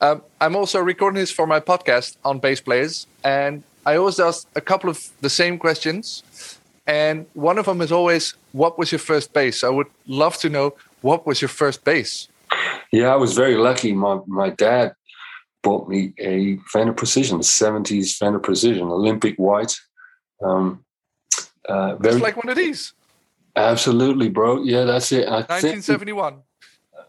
Um, 0.00 0.22
I'm 0.40 0.56
also 0.56 0.80
recording 0.80 1.20
this 1.20 1.30
for 1.30 1.46
my 1.46 1.60
podcast 1.60 2.16
on 2.24 2.38
bass 2.38 2.60
players, 2.60 3.06
and 3.24 3.62
I 3.84 3.96
always 3.96 4.20
ask 4.20 4.46
a 4.54 4.60
couple 4.60 4.90
of 4.90 5.10
the 5.20 5.30
same 5.30 5.58
questions 5.58 6.22
and 6.86 7.26
one 7.34 7.58
of 7.58 7.66
them 7.66 7.80
is 7.80 7.90
always, 7.90 8.34
what 8.52 8.78
was 8.78 8.92
your 8.92 8.98
first 8.98 9.32
bass? 9.32 9.64
I 9.64 9.68
would 9.68 9.88
love 10.06 10.36
to 10.38 10.48
know 10.48 10.74
what 11.00 11.26
was 11.26 11.40
your 11.40 11.48
first 11.48 11.84
bass? 11.84 12.28
Yeah, 12.92 13.12
I 13.12 13.16
was 13.16 13.34
very 13.34 13.56
lucky. 13.56 13.92
My 13.92 14.20
my 14.26 14.50
dad 14.50 14.94
bought 15.62 15.88
me 15.88 16.12
a 16.18 16.58
Fender 16.72 16.92
Precision, 16.92 17.40
70s 17.40 18.16
Fender 18.16 18.38
Precision, 18.38 18.84
Olympic 18.84 19.36
white. 19.36 19.76
Um, 20.42 20.84
uh, 21.68 21.96
very, 21.96 22.14
Just 22.14 22.22
like 22.22 22.36
one 22.36 22.48
of 22.48 22.56
these. 22.56 22.92
Absolutely, 23.56 24.28
bro. 24.28 24.62
Yeah, 24.62 24.84
that's 24.84 25.10
it. 25.10 25.26
I 25.26 25.40
1971. 25.40 26.34
Think, 26.34 26.44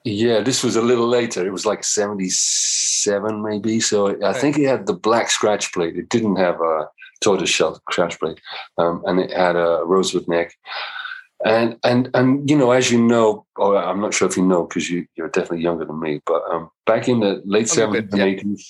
yeah, 0.04 0.40
this 0.40 0.64
was 0.64 0.76
a 0.76 0.82
little 0.82 1.08
later. 1.08 1.46
It 1.46 1.52
was 1.52 1.66
like 1.66 1.84
77, 1.84 3.44
maybe. 3.44 3.80
So 3.80 4.08
I 4.08 4.12
okay. 4.12 4.40
think 4.40 4.58
it 4.58 4.68
had 4.68 4.88
the 4.88 4.94
black 4.94 5.30
scratch 5.30 5.72
plate. 5.74 5.98
It 5.98 6.10
didn't 6.10 6.38
have 6.38 6.60
a 6.62 6.88
tortoise 7.22 7.50
shell 7.50 7.82
crash 7.86 8.18
plate, 8.20 8.40
um, 8.78 9.04
and 9.06 9.20
it 9.20 9.32
had 9.32 9.56
a 9.56 9.82
rosewood 9.86 10.28
neck. 10.28 10.54
And 11.46 11.78
and 11.84 12.10
and 12.14 12.50
you 12.50 12.58
know, 12.58 12.72
as 12.72 12.92
you 12.92 13.02
know, 13.02 13.46
or 13.56 13.78
I'm 13.78 14.02
not 14.02 14.14
sure 14.14 14.28
if 14.28 14.38
you 14.38 14.46
know 14.46 14.66
because 14.66 14.90
you 14.90 15.06
you're 15.16 15.30
definitely 15.30 15.62
younger 15.62 15.86
than 15.86 16.00
me, 16.00 16.22
but 16.26 16.42
um, 16.52 16.70
back 16.86 17.08
in 17.08 17.20
the 17.20 17.42
late 17.46 17.70
seventies 17.70 18.12
and 18.12 18.22
eighties, 18.22 18.68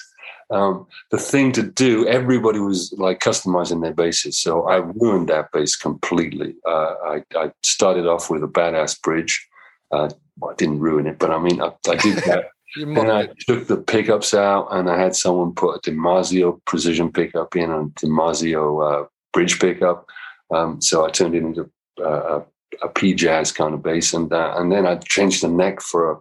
um, 0.50 0.88
the 1.12 1.18
thing 1.18 1.52
to 1.54 1.64
do, 1.64 2.08
everybody 2.08 2.60
was 2.60 2.94
like 2.98 3.20
customizing 3.20 3.82
their 3.82 3.94
bases. 3.94 4.38
So 4.38 4.68
I 4.68 4.78
ruined 4.78 5.30
that 5.30 5.52
base 5.52 5.76
completely. 5.76 6.56
Uh, 6.66 6.94
I, 7.06 7.24
I 7.36 7.52
started 7.64 8.08
off 8.08 8.30
with 8.30 8.44
a 8.44 8.48
badass 8.48 9.02
bridge. 9.02 9.46
Uh, 9.92 10.10
well, 10.40 10.52
I 10.52 10.56
didn't 10.56 10.80
ruin 10.80 11.08
it, 11.08 11.20
but 11.20 11.32
I 11.32 11.40
mean, 11.40 11.62
I, 11.62 11.72
I 11.90 11.96
did 11.96 12.18
that. 12.26 12.46
Then 12.75 13.10
I 13.10 13.30
took 13.47 13.67
the 13.67 13.77
pickups 13.77 14.34
out 14.34 14.67
and 14.71 14.89
I 14.89 14.99
had 14.99 15.15
someone 15.15 15.53
put 15.53 15.75
a 15.75 15.91
DiMarzio 15.91 16.60
precision 16.65 17.12
pickup 17.12 17.56
in 17.56 17.71
and 17.71 17.93
DiMarzio 17.95 19.03
uh, 19.03 19.08
bridge 19.34 19.60
pickup. 19.60 20.08
Um, 20.51 20.82
so 20.82 21.06
I 21.06 21.10
turned 21.10 21.36
it 21.36 21.43
into 21.43 21.69
uh, 21.99 22.39
a, 22.39 22.45
a 22.84 22.89
P 22.89 23.13
jazz 23.13 23.51
kind 23.51 23.73
of 23.73 23.84
bass, 23.84 24.13
and 24.13 24.32
uh, 24.32 24.56
and 24.58 24.71
then 24.71 24.86
I 24.86 24.95
changed 24.95 25.43
the 25.43 25.49
neck 25.49 25.82
for 25.82 26.12
a 26.12 26.15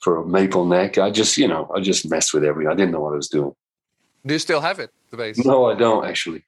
for 0.00 0.22
a 0.22 0.26
maple 0.26 0.64
neck. 0.64 0.98
I 0.98 1.10
just 1.10 1.36
you 1.36 1.48
know 1.48 1.70
I 1.74 1.80
just 1.80 2.08
messed 2.08 2.32
with 2.34 2.44
everything. 2.44 2.70
I 2.70 2.76
didn't 2.76 2.92
know 2.92 3.00
what 3.00 3.14
I 3.14 3.16
was 3.16 3.28
doing. 3.28 3.52
Do 4.24 4.34
you 4.34 4.38
still 4.38 4.60
have 4.60 4.78
it, 4.78 4.90
the 5.10 5.16
bass? 5.16 5.38
No, 5.44 5.66
I 5.66 5.74
don't 5.74 6.04
actually. 6.04 6.44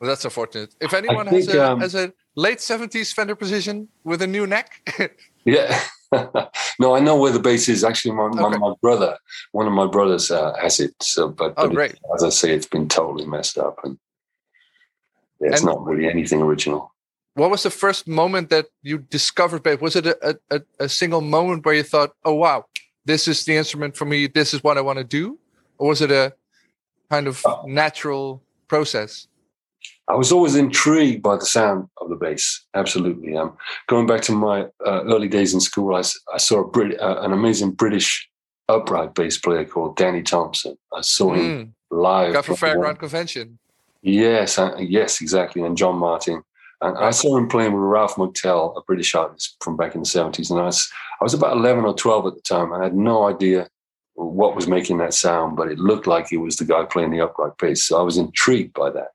Well, 0.00 0.08
that's 0.08 0.24
unfortunate. 0.24 0.74
If 0.80 0.92
anyone 0.92 1.28
think, 1.28 1.46
has, 1.46 1.54
a, 1.54 1.70
um, 1.70 1.80
has 1.80 1.94
a 1.94 2.12
late 2.34 2.60
seventies 2.60 3.12
Fender 3.12 3.36
Precision 3.36 3.88
with 4.02 4.22
a 4.22 4.26
new 4.26 4.46
neck, 4.46 4.80
yeah. 5.44 5.80
no, 6.78 6.94
I 6.94 7.00
know 7.00 7.16
where 7.16 7.32
the 7.32 7.40
bass 7.40 7.68
is. 7.68 7.84
Actually, 7.84 8.12
my, 8.12 8.24
okay. 8.24 8.40
my, 8.40 8.56
my, 8.56 8.74
brother, 8.80 9.18
one 9.52 9.66
of 9.66 9.72
my 9.72 9.86
brothers 9.86 10.30
uh, 10.30 10.54
has 10.60 10.80
it. 10.80 10.94
So, 11.02 11.28
but, 11.28 11.54
oh, 11.56 11.68
great. 11.68 11.96
as 12.14 12.22
I 12.24 12.28
say, 12.28 12.54
it's 12.54 12.66
been 12.66 12.88
totally 12.88 13.26
messed 13.26 13.58
up, 13.58 13.78
and 13.84 13.98
yeah, 15.40 15.50
it's 15.50 15.60
and 15.60 15.70
not 15.70 15.84
really 15.84 16.08
anything 16.08 16.42
original. 16.42 16.92
What 17.34 17.50
was 17.50 17.64
the 17.64 17.70
first 17.70 18.06
moment 18.06 18.50
that 18.50 18.66
you 18.82 18.98
discovered 18.98 19.62
bass? 19.62 19.80
Was 19.80 19.96
it 19.96 20.06
a, 20.06 20.38
a, 20.50 20.60
a 20.78 20.88
single 20.88 21.20
moment 21.20 21.64
where 21.64 21.74
you 21.74 21.82
thought, 21.82 22.12
"Oh 22.24 22.34
wow, 22.34 22.66
this 23.04 23.26
is 23.26 23.44
the 23.44 23.56
instrument 23.56 23.96
for 23.96 24.04
me. 24.04 24.26
This 24.26 24.54
is 24.54 24.62
what 24.62 24.78
I 24.78 24.82
want 24.82 24.98
to 24.98 25.04
do," 25.04 25.38
or 25.78 25.88
was 25.88 26.00
it 26.00 26.10
a 26.10 26.34
kind 27.10 27.26
of 27.26 27.44
uh, 27.44 27.62
natural 27.66 28.42
process? 28.68 29.26
I 30.08 30.14
was 30.14 30.32
always 30.32 30.54
intrigued 30.54 31.22
by 31.22 31.36
the 31.36 31.46
sound 31.46 31.88
of 32.00 32.10
the 32.10 32.16
bass. 32.16 32.64
Absolutely. 32.74 33.36
Um, 33.36 33.56
going 33.88 34.06
back 34.06 34.20
to 34.22 34.32
my 34.32 34.62
uh, 34.86 35.04
early 35.04 35.28
days 35.28 35.54
in 35.54 35.60
school, 35.60 35.94
I, 35.94 36.02
I 36.32 36.38
saw 36.38 36.60
a 36.60 36.68
Brit, 36.68 37.00
uh, 37.00 37.20
an 37.22 37.32
amazing 37.32 37.72
British 37.72 38.28
upright 38.68 39.14
bass 39.14 39.38
player 39.38 39.64
called 39.64 39.96
Danny 39.96 40.22
Thompson. 40.22 40.76
I 40.92 41.00
saw 41.00 41.32
mm. 41.32 41.38
him 41.38 41.74
live. 41.90 42.34
Got 42.34 42.44
for 42.44 42.56
Fairport 42.56 42.98
Convention. 42.98 43.58
Yes, 44.02 44.58
uh, 44.58 44.76
yes, 44.78 45.22
exactly. 45.22 45.62
And 45.62 45.76
John 45.76 45.96
Martyn. 45.96 46.42
And 46.82 46.98
I 46.98 47.10
saw 47.10 47.38
him 47.38 47.48
playing 47.48 47.72
with 47.72 47.82
Ralph 47.82 48.16
McTell, 48.16 48.76
a 48.76 48.82
British 48.82 49.14
artist 49.14 49.56
from 49.60 49.76
back 49.76 49.94
in 49.94 50.02
the 50.02 50.06
70s. 50.06 50.50
And 50.50 50.60
I 50.60 50.64
was, 50.64 50.90
I 51.20 51.24
was 51.24 51.32
about 51.32 51.56
11 51.56 51.84
or 51.84 51.94
12 51.94 52.26
at 52.26 52.34
the 52.34 52.42
time. 52.42 52.74
I 52.74 52.82
had 52.82 52.94
no 52.94 53.26
idea 53.26 53.68
what 54.14 54.54
was 54.54 54.68
making 54.68 54.98
that 54.98 55.14
sound, 55.14 55.56
but 55.56 55.68
it 55.68 55.78
looked 55.78 56.06
like 56.06 56.28
he 56.28 56.36
was 56.36 56.56
the 56.56 56.64
guy 56.66 56.84
playing 56.84 57.10
the 57.10 57.22
upright 57.22 57.56
bass. 57.58 57.84
So 57.84 57.98
I 57.98 58.02
was 58.02 58.18
intrigued 58.18 58.74
by 58.74 58.90
that. 58.90 59.08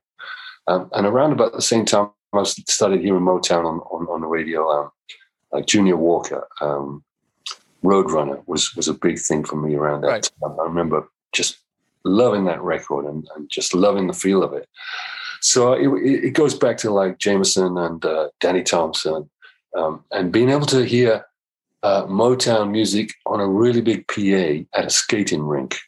Um, 0.66 0.90
and 0.92 1.06
around 1.06 1.32
about 1.32 1.52
the 1.52 1.62
same 1.62 1.84
time, 1.84 2.10
I 2.32 2.42
started 2.44 3.00
hearing 3.00 3.22
Motown 3.22 3.64
on, 3.64 3.80
on, 3.80 4.06
on 4.06 4.20
the 4.20 4.26
radio. 4.26 4.68
Um, 4.68 4.90
like 5.52 5.66
Junior 5.66 5.96
Walker, 5.96 6.46
um, 6.60 7.02
Roadrunner 7.82 8.42
was 8.46 8.74
was 8.76 8.88
a 8.88 8.94
big 8.94 9.18
thing 9.18 9.44
for 9.44 9.56
me 9.56 9.74
around 9.74 10.02
that 10.02 10.08
right. 10.08 10.30
time. 10.42 10.60
I 10.60 10.64
remember 10.64 11.08
just 11.32 11.58
loving 12.04 12.44
that 12.44 12.62
record 12.62 13.04
and, 13.04 13.26
and 13.36 13.50
just 13.50 13.74
loving 13.74 14.06
the 14.06 14.12
feel 14.12 14.42
of 14.42 14.52
it. 14.52 14.68
So 15.40 15.72
it, 15.72 15.88
it 16.02 16.34
goes 16.34 16.54
back 16.54 16.76
to 16.78 16.90
like 16.90 17.18
Jamerson 17.18 17.84
and 17.84 18.04
uh, 18.04 18.28
Danny 18.40 18.62
Thompson, 18.62 19.28
um, 19.76 20.04
and 20.12 20.32
being 20.32 20.50
able 20.50 20.66
to 20.66 20.84
hear 20.84 21.24
uh, 21.82 22.04
Motown 22.04 22.70
music 22.70 23.14
on 23.26 23.40
a 23.40 23.48
really 23.48 23.80
big 23.80 24.06
PA 24.06 24.78
at 24.78 24.86
a 24.86 24.90
skating 24.90 25.42
rink 25.42 25.78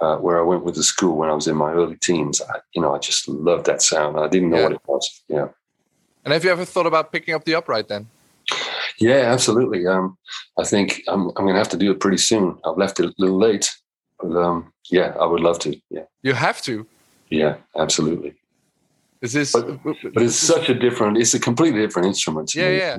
uh, 0.00 0.16
where 0.16 0.38
I 0.38 0.42
went 0.42 0.64
with 0.64 0.74
the 0.74 0.82
school 0.82 1.16
when 1.16 1.28
I 1.28 1.34
was 1.34 1.46
in 1.46 1.56
my 1.56 1.72
early 1.72 1.96
teens. 1.96 2.40
I, 2.40 2.60
you 2.74 2.80
know, 2.80 2.94
I 2.94 2.98
just 2.98 3.28
loved 3.28 3.66
that 3.66 3.82
sound. 3.82 4.18
I 4.18 4.28
didn't 4.28 4.50
know 4.50 4.58
yeah. 4.58 4.62
what 4.64 4.72
it 4.72 4.80
was. 4.86 5.22
Yeah. 5.28 5.48
And 6.24 6.32
have 6.32 6.44
you 6.44 6.50
ever 6.50 6.64
thought 6.64 6.86
about 6.86 7.12
picking 7.12 7.34
up 7.34 7.44
the 7.44 7.54
upright 7.54 7.88
then? 7.88 8.08
Yeah, 8.98 9.32
absolutely. 9.32 9.86
Um, 9.86 10.18
I 10.58 10.64
think 10.64 11.02
I'm, 11.08 11.28
I'm 11.28 11.44
going 11.44 11.54
to 11.54 11.58
have 11.58 11.70
to 11.70 11.76
do 11.76 11.90
it 11.90 12.00
pretty 12.00 12.18
soon. 12.18 12.58
I've 12.64 12.76
left 12.76 13.00
it 13.00 13.06
a 13.06 13.14
little 13.18 13.38
late, 13.38 13.70
but 14.20 14.36
um, 14.36 14.72
yeah, 14.90 15.14
I 15.20 15.26
would 15.26 15.40
love 15.40 15.58
to. 15.60 15.78
Yeah. 15.90 16.04
You 16.22 16.34
have 16.34 16.60
to. 16.62 16.86
Yeah, 17.30 17.56
absolutely. 17.76 18.34
Is 19.22 19.34
this? 19.34 19.52
But, 19.52 19.82
but 19.84 20.22
it's 20.22 20.34
such 20.34 20.70
a 20.70 20.74
different. 20.74 21.18
It's 21.18 21.34
a 21.34 21.40
completely 21.40 21.80
different 21.80 22.08
instrument. 22.08 22.54
yeah, 22.54 22.70
me. 22.70 22.78
yeah. 22.78 22.96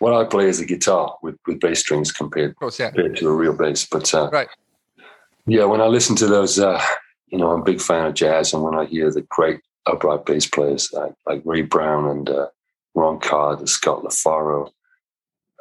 What 0.00 0.12
I 0.12 0.24
play 0.24 0.48
is 0.48 0.60
a 0.60 0.66
guitar 0.66 1.16
with, 1.22 1.36
with 1.46 1.60
bass 1.60 1.80
strings 1.80 2.10
compared, 2.10 2.56
course, 2.56 2.80
yeah. 2.80 2.90
compared 2.90 3.16
to 3.18 3.28
a 3.28 3.32
real 3.32 3.54
bass. 3.54 3.86
But 3.86 4.12
uh, 4.12 4.28
right 4.32 4.48
yeah, 5.46 5.64
when 5.64 5.80
I 5.80 5.86
listen 5.86 6.16
to 6.16 6.26
those, 6.26 6.58
uh, 6.58 6.80
you 7.26 7.38
know, 7.38 7.50
I'm 7.50 7.60
a 7.60 7.64
big 7.64 7.80
fan 7.80 8.06
of 8.06 8.14
jazz, 8.14 8.52
and 8.52 8.62
when 8.62 8.74
I 8.74 8.84
hear 8.84 9.10
the 9.10 9.22
great 9.22 9.60
upright 9.86 10.24
bass 10.24 10.46
players 10.46 10.92
like, 10.92 11.14
like 11.26 11.42
Ray 11.44 11.62
Brown 11.62 12.08
and 12.08 12.30
uh, 12.30 12.46
Ron 12.94 13.18
Carter, 13.18 13.66
Scott 13.66 14.04
LaFaro, 14.04 14.70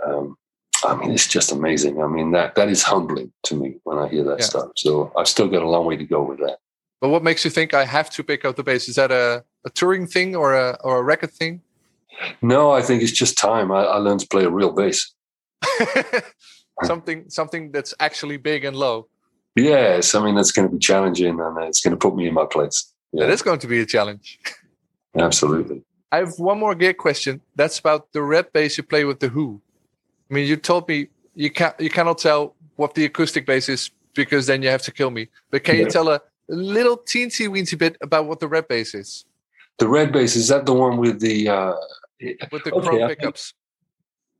um, 0.05 0.37
I 0.83 0.95
mean, 0.95 1.11
it's 1.11 1.27
just 1.27 1.51
amazing. 1.51 2.01
I 2.01 2.07
mean, 2.07 2.31
that 2.31 2.55
that 2.55 2.69
is 2.69 2.83
humbling 2.83 3.31
to 3.43 3.55
me 3.55 3.75
when 3.83 3.97
I 3.97 4.07
hear 4.07 4.23
that 4.23 4.39
yeah. 4.39 4.45
stuff. 4.45 4.71
So 4.75 5.11
I've 5.17 5.27
still 5.27 5.47
got 5.47 5.61
a 5.61 5.69
long 5.69 5.85
way 5.85 5.95
to 5.95 6.05
go 6.05 6.23
with 6.23 6.39
that. 6.39 6.57
But 6.99 7.09
what 7.09 7.23
makes 7.23 7.45
you 7.45 7.51
think 7.51 7.73
I 7.73 7.85
have 7.85 8.09
to 8.11 8.23
pick 8.23 8.45
up 8.45 8.55
the 8.55 8.63
bass? 8.63 8.87
Is 8.87 8.95
that 8.95 9.11
a, 9.11 9.43
a 9.65 9.69
touring 9.71 10.07
thing 10.07 10.35
or 10.35 10.55
a 10.55 10.77
or 10.83 10.97
a 10.97 11.03
record 11.03 11.31
thing? 11.31 11.61
No, 12.41 12.71
I 12.71 12.81
think 12.81 13.01
it's 13.01 13.11
just 13.11 13.37
time. 13.37 13.71
I, 13.71 13.83
I 13.83 13.97
learned 13.97 14.19
to 14.21 14.27
play 14.27 14.43
a 14.43 14.49
real 14.49 14.71
bass. 14.71 15.13
something 16.83 17.29
something 17.29 17.71
that's 17.71 17.93
actually 17.99 18.37
big 18.37 18.65
and 18.65 18.75
low. 18.75 19.07
Yeah, 19.55 19.99
something 19.99 20.35
that's 20.35 20.51
going 20.51 20.67
to 20.67 20.73
be 20.73 20.79
challenging 20.79 21.39
and 21.39 21.57
it's 21.63 21.81
going 21.81 21.91
to 21.91 21.97
put 21.97 22.15
me 22.15 22.27
in 22.27 22.33
my 22.33 22.45
place. 22.45 22.93
Yeah. 23.11 23.25
That 23.25 23.33
is 23.33 23.41
going 23.41 23.59
to 23.59 23.67
be 23.67 23.79
a 23.81 23.85
challenge. 23.85 24.39
Absolutely. 25.17 25.83
I 26.11 26.17
have 26.17 26.33
one 26.37 26.59
more 26.59 26.75
gear 26.75 26.93
question. 26.93 27.41
That's 27.55 27.79
about 27.79 28.11
the 28.13 28.21
red 28.21 28.51
bass 28.53 28.77
you 28.77 28.83
play 28.83 29.03
with 29.05 29.19
the 29.19 29.29
Who. 29.29 29.61
I 30.29 30.33
mean, 30.33 30.47
you 30.47 30.55
told 30.55 30.87
me 30.87 31.07
you 31.35 31.49
can't 31.49 31.77
you 31.79 31.89
cannot 31.89 32.17
tell 32.17 32.55
what 32.75 32.95
the 32.95 33.05
acoustic 33.05 33.45
bass 33.45 33.69
is 33.69 33.91
because 34.13 34.47
then 34.47 34.61
you 34.61 34.69
have 34.69 34.81
to 34.83 34.91
kill 34.91 35.11
me. 35.11 35.27
But 35.49 35.63
can 35.63 35.75
yeah. 35.75 35.83
you 35.83 35.89
tell 35.89 36.09
a 36.09 36.21
little 36.47 36.97
teensy 36.97 37.47
weensy 37.47 37.77
bit 37.77 37.97
about 38.01 38.27
what 38.27 38.39
the 38.39 38.47
red 38.47 38.67
bass 38.67 38.93
is? 38.93 39.25
The 39.79 39.87
red 39.87 40.11
bass 40.11 40.35
is 40.35 40.47
that 40.49 40.65
the 40.65 40.73
one 40.73 40.97
with 40.97 41.19
the 41.19 41.49
uh, 41.49 41.73
with 42.51 42.63
the 42.63 42.73
okay, 42.73 42.87
chrome 42.87 43.07
pickups? 43.09 43.53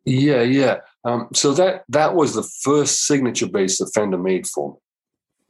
Yeah, 0.06 0.42
yeah. 0.42 0.78
Um, 1.04 1.30
so 1.34 1.54
that 1.54 1.84
that 1.90 2.16
was 2.16 2.36
the 2.36 2.44
first 2.44 3.06
signature 3.06 3.48
bass 3.48 3.78
that 3.80 3.92
Fender 3.94 4.18
made 4.18 4.48
for 4.48 4.74
me. 4.74 4.78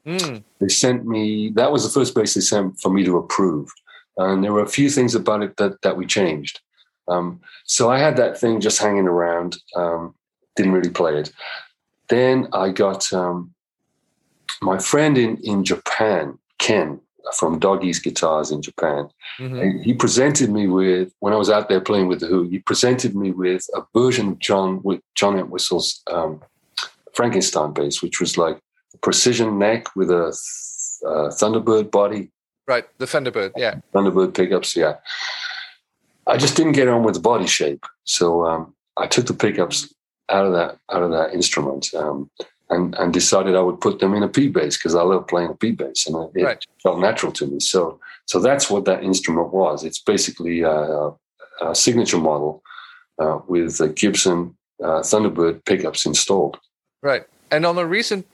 Mm. 0.05 0.43
They 0.59 0.67
sent 0.67 1.05
me, 1.05 1.49
that 1.55 1.71
was 1.71 1.83
the 1.83 1.99
first 1.99 2.15
bass 2.15 2.33
they 2.33 2.41
sent 2.41 2.79
for 2.79 2.91
me 2.91 3.03
to 3.03 3.17
approve. 3.17 3.71
And 4.17 4.43
there 4.43 4.53
were 4.53 4.63
a 4.63 4.67
few 4.67 4.89
things 4.89 5.15
about 5.15 5.43
it 5.43 5.57
that, 5.57 5.81
that 5.81 5.97
we 5.97 6.05
changed. 6.05 6.59
Um, 7.07 7.41
so 7.65 7.89
I 7.89 7.99
had 7.99 8.17
that 8.17 8.37
thing 8.37 8.61
just 8.61 8.79
hanging 8.79 9.07
around, 9.07 9.57
um, 9.75 10.15
didn't 10.55 10.73
really 10.73 10.89
play 10.89 11.17
it. 11.17 11.31
Then 12.09 12.47
I 12.53 12.69
got 12.69 13.11
um, 13.13 13.53
my 14.61 14.77
friend 14.77 15.17
in, 15.17 15.37
in 15.37 15.63
Japan, 15.63 16.37
Ken, 16.59 16.99
from 17.37 17.59
Dog 17.59 17.83
East 17.83 18.03
Guitars 18.03 18.51
in 18.51 18.61
Japan. 18.61 19.07
Mm-hmm. 19.39 19.79
He 19.83 19.93
presented 19.93 20.49
me 20.49 20.67
with 20.67 21.13
when 21.19 21.33
I 21.33 21.37
was 21.37 21.49
out 21.49 21.69
there 21.69 21.79
playing 21.79 22.07
with 22.07 22.19
the 22.19 22.27
Who. 22.27 22.43
He 22.43 22.59
presented 22.59 23.15
me 23.15 23.31
with 23.31 23.65
a 23.75 23.83
version 23.97 24.29
of 24.29 24.39
John 24.39 24.81
with 24.83 25.01
John 25.15 25.37
Entwistle's 25.37 26.01
um, 26.07 26.41
Frankenstein 27.13 27.73
bass, 27.73 28.01
which 28.01 28.19
was 28.19 28.37
like 28.37 28.59
precision 29.01 29.57
neck 29.59 29.95
with 29.95 30.11
a 30.11 30.27
uh, 31.05 31.29
Thunderbird 31.29 31.91
body. 31.91 32.31
Right, 32.67 32.85
the 32.97 33.05
Thunderbird, 33.05 33.53
yeah. 33.57 33.79
Thunderbird 33.93 34.33
pickups, 34.35 34.75
yeah. 34.75 34.95
I 36.27 36.37
just 36.37 36.55
didn't 36.55 36.73
get 36.73 36.87
on 36.87 37.03
with 37.03 37.15
the 37.15 37.21
body 37.21 37.47
shape, 37.47 37.85
so 38.03 38.45
um, 38.45 38.73
I 38.97 39.07
took 39.07 39.25
the 39.25 39.33
pickups 39.33 39.93
out 40.29 40.45
of 40.45 40.53
that 40.53 40.77
out 40.91 41.03
of 41.03 41.11
that 41.11 41.33
instrument. 41.33 41.93
Um, 41.93 42.29
and, 42.71 42.95
and 42.95 43.13
decided 43.13 43.53
I 43.53 43.61
would 43.61 43.81
put 43.81 43.99
them 43.99 44.13
in 44.13 44.23
a 44.23 44.29
P 44.29 44.47
bass 44.47 44.77
because 44.77 44.95
I 44.95 45.01
love 45.01 45.27
playing 45.27 45.49
a 45.49 45.55
P 45.55 45.71
bass 45.71 46.07
and 46.07 46.15
it, 46.33 46.41
right. 46.41 46.65
felt 46.81 46.99
natural 46.99 47.31
to 47.33 47.45
me. 47.45 47.59
So 47.59 47.99
so 48.25 48.39
that's 48.39 48.69
what 48.69 48.85
that 48.85 49.03
instrument 49.03 49.53
was. 49.53 49.83
It's 49.83 49.99
basically 49.99 50.61
a, 50.61 51.11
a 51.61 51.75
signature 51.75 52.17
model 52.17 52.63
uh, 53.19 53.39
with 53.47 53.77
Gibson 53.95 54.55
uh, 54.81 55.01
Thunderbird 55.01 55.65
pickups 55.65 56.05
installed. 56.05 56.57
Right. 57.01 57.23
And 57.51 57.65
on 57.65 57.77
a 57.77 57.85
recent 57.85 58.25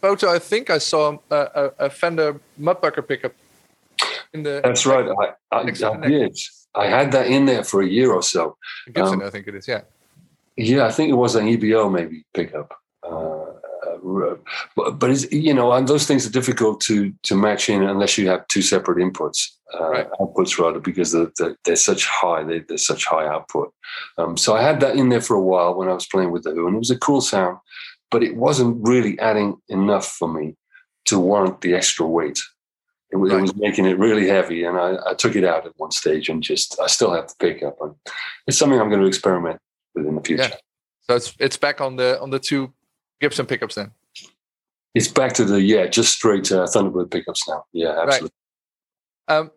photo, 0.00 0.32
I 0.32 0.38
think 0.38 0.70
I 0.70 0.78
saw 0.78 1.18
a, 1.30 1.36
a, 1.36 1.72
a 1.86 1.90
Fender 1.90 2.40
Mudbucker 2.60 3.06
pickup. 3.06 3.32
In 4.32 4.42
the 4.42 4.60
that's 4.62 4.84
right. 4.84 5.06
I, 5.52 5.56
I, 5.56 5.60
I 5.60 6.08
did. 6.08 6.38
I 6.74 6.86
had 6.86 7.12
that 7.12 7.26
in 7.26 7.46
there 7.46 7.64
for 7.64 7.82
a 7.82 7.86
year 7.86 8.12
or 8.12 8.22
so. 8.22 8.56
Gibson, 8.86 9.20
um, 9.20 9.22
I 9.22 9.30
think 9.30 9.48
it 9.48 9.54
is. 9.54 9.66
Yeah. 9.66 9.82
Yeah, 10.56 10.86
I 10.86 10.90
think 10.90 11.10
it 11.10 11.14
was 11.14 11.34
an 11.34 11.48
EB-0 11.48 11.92
maybe 11.92 12.24
pickup. 12.34 12.74
Uh, 13.02 13.46
but, 14.76 14.98
but 14.98 15.10
it's, 15.10 15.30
you 15.32 15.54
know, 15.54 15.72
and 15.72 15.88
those 15.88 16.06
things 16.06 16.26
are 16.26 16.30
difficult 16.30 16.80
to 16.82 17.12
to 17.24 17.34
match 17.34 17.68
in 17.68 17.82
unless 17.82 18.16
you 18.16 18.28
have 18.28 18.46
two 18.48 18.62
separate 18.62 18.98
inputs, 18.98 19.48
uh, 19.78 19.88
right. 19.88 20.10
outputs 20.20 20.58
rather, 20.58 20.80
because 20.80 21.12
they're, 21.12 21.30
they're, 21.38 21.56
they're 21.64 21.76
such 21.76 22.06
high, 22.06 22.42
they, 22.42 22.64
are 22.70 22.78
such 22.78 23.04
high 23.04 23.26
output. 23.26 23.72
Um, 24.18 24.36
so 24.36 24.54
I 24.54 24.62
had 24.62 24.80
that 24.80 24.96
in 24.96 25.08
there 25.08 25.20
for 25.20 25.34
a 25.34 25.42
while 25.42 25.74
when 25.74 25.88
I 25.88 25.92
was 25.92 26.06
playing 26.06 26.30
with 26.30 26.44
the 26.44 26.52
Who, 26.52 26.66
and 26.66 26.76
it 26.76 26.78
was 26.78 26.90
a 26.90 26.98
cool 26.98 27.20
sound, 27.20 27.58
but 28.10 28.22
it 28.22 28.36
wasn't 28.36 28.76
really 28.86 29.18
adding 29.18 29.56
enough 29.68 30.06
for 30.06 30.28
me 30.28 30.56
to 31.06 31.18
warrant 31.18 31.60
the 31.60 31.74
extra 31.74 32.06
weight. 32.06 32.40
It, 33.10 33.16
right. 33.16 33.38
it 33.38 33.40
was 33.40 33.56
making 33.56 33.86
it 33.86 33.98
really 33.98 34.28
heavy, 34.28 34.64
and 34.64 34.78
I, 34.78 34.96
I, 35.06 35.14
took 35.14 35.36
it 35.36 35.44
out 35.44 35.64
at 35.64 35.72
one 35.76 35.92
stage, 35.92 36.28
and 36.28 36.42
just 36.42 36.78
I 36.80 36.88
still 36.88 37.12
have 37.12 37.28
to 37.28 37.34
pick 37.38 37.62
up. 37.62 37.76
And 37.80 37.94
it's 38.46 38.58
something 38.58 38.80
I'm 38.80 38.88
going 38.88 39.00
to 39.00 39.06
experiment 39.06 39.60
with 39.94 40.06
in 40.06 40.16
the 40.16 40.20
future. 40.20 40.42
Yeah. 40.42 40.56
So 41.02 41.14
it's 41.14 41.34
it's 41.38 41.56
back 41.56 41.80
on 41.80 41.96
the 41.96 42.20
on 42.20 42.30
the 42.30 42.40
two 42.40 42.72
Gibson 43.20 43.46
pickups 43.46 43.74
then? 43.74 43.92
It's 44.94 45.08
back 45.08 45.32
to 45.34 45.44
the 45.44 45.60
yeah, 45.60 45.86
just 45.86 46.12
straight 46.12 46.50
uh, 46.50 46.66
Thunderbird 46.66 47.10
pickups 47.10 47.46
now. 47.48 47.64
Yeah, 47.72 48.00
absolutely. 48.00 48.30
Right. 49.28 49.36
Um, 49.36 49.50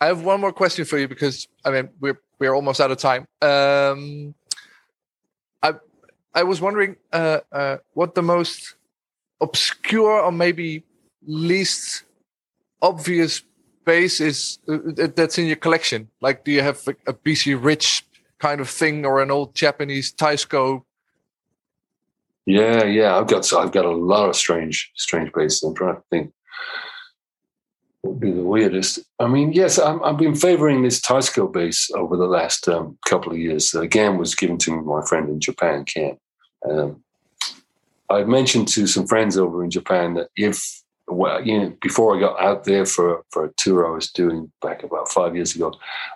I 0.00 0.06
have 0.06 0.22
one 0.22 0.40
more 0.40 0.52
question 0.52 0.84
for 0.84 0.98
you 0.98 1.08
because 1.08 1.48
I 1.64 1.70
mean 1.70 1.90
we're 2.00 2.20
we're 2.38 2.54
almost 2.54 2.80
out 2.80 2.90
of 2.90 2.98
time. 2.98 3.26
Um, 3.42 4.34
I 6.36 6.44
was 6.44 6.60
wondering 6.60 6.96
uh, 7.12 7.40
uh, 7.50 7.78
what 7.94 8.14
the 8.14 8.22
most 8.22 8.76
obscure 9.40 10.20
or 10.20 10.30
maybe 10.30 10.84
least 11.26 12.04
obvious 12.80 13.42
bass 13.84 14.20
is 14.20 14.58
uh, 14.68 15.08
that's 15.16 15.38
in 15.38 15.46
your 15.46 15.56
collection. 15.56 16.08
Like, 16.20 16.44
do 16.44 16.52
you 16.52 16.62
have 16.62 16.86
a, 16.86 16.94
a 17.10 17.14
BC 17.14 17.58
Rich 17.60 18.04
kind 18.38 18.60
of 18.60 18.68
thing 18.68 19.04
or 19.04 19.22
an 19.22 19.30
old 19.30 19.54
Japanese 19.54 20.12
Teisco 20.12 20.82
yeah, 22.46 22.84
yeah. 22.84 23.18
I've 23.18 23.26
got 23.26 23.52
I've 23.52 23.72
got 23.72 23.84
a 23.84 23.90
lot 23.90 24.28
of 24.28 24.36
strange 24.36 24.92
strange 24.94 25.32
bases. 25.32 25.64
I'm 25.64 25.74
trying 25.74 25.96
to 25.96 26.02
think 26.10 26.32
would 28.04 28.20
be 28.20 28.30
the 28.30 28.44
weirdest. 28.44 29.00
I 29.18 29.26
mean, 29.26 29.52
yes, 29.52 29.80
i 29.80 29.98
have 30.06 30.16
been 30.16 30.36
favoring 30.36 30.82
this 30.82 31.00
Teisco 31.00 31.52
bass 31.52 31.90
over 31.96 32.16
the 32.16 32.26
last 32.26 32.68
um, 32.68 32.96
couple 33.04 33.32
of 33.32 33.38
years. 33.38 33.74
Again, 33.74 34.16
was 34.16 34.36
given 34.36 34.58
to 34.58 34.70
me 34.70 34.78
by 34.78 35.00
my 35.00 35.06
friend 35.06 35.28
in 35.28 35.40
Japan, 35.40 35.84
Ken. 35.84 36.16
Um, 36.68 37.02
I've 38.08 38.28
mentioned 38.28 38.68
to 38.68 38.86
some 38.86 39.06
friends 39.06 39.36
over 39.36 39.64
in 39.64 39.70
Japan 39.70 40.14
that 40.14 40.28
if 40.36 40.82
well, 41.08 41.40
you 41.40 41.56
know, 41.56 41.76
before 41.80 42.16
I 42.16 42.20
got 42.20 42.40
out 42.40 42.64
there 42.64 42.84
for 42.84 43.24
for 43.30 43.44
a 43.44 43.52
tour 43.56 43.86
I 43.86 43.94
was 43.94 44.10
doing 44.10 44.50
back 44.60 44.82
about 44.82 45.10
five 45.10 45.36
years 45.36 45.54
ago, 45.54 45.72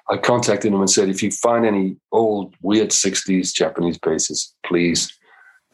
I 0.08 0.16
contacted 0.16 0.72
them 0.72 0.80
and 0.80 0.90
said, 0.90 1.08
if 1.08 1.22
you 1.22 1.30
find 1.30 1.64
any 1.64 1.96
old 2.10 2.54
weird 2.60 2.88
'60s 2.90 3.54
Japanese 3.54 3.98
basses, 3.98 4.54
please 4.64 5.16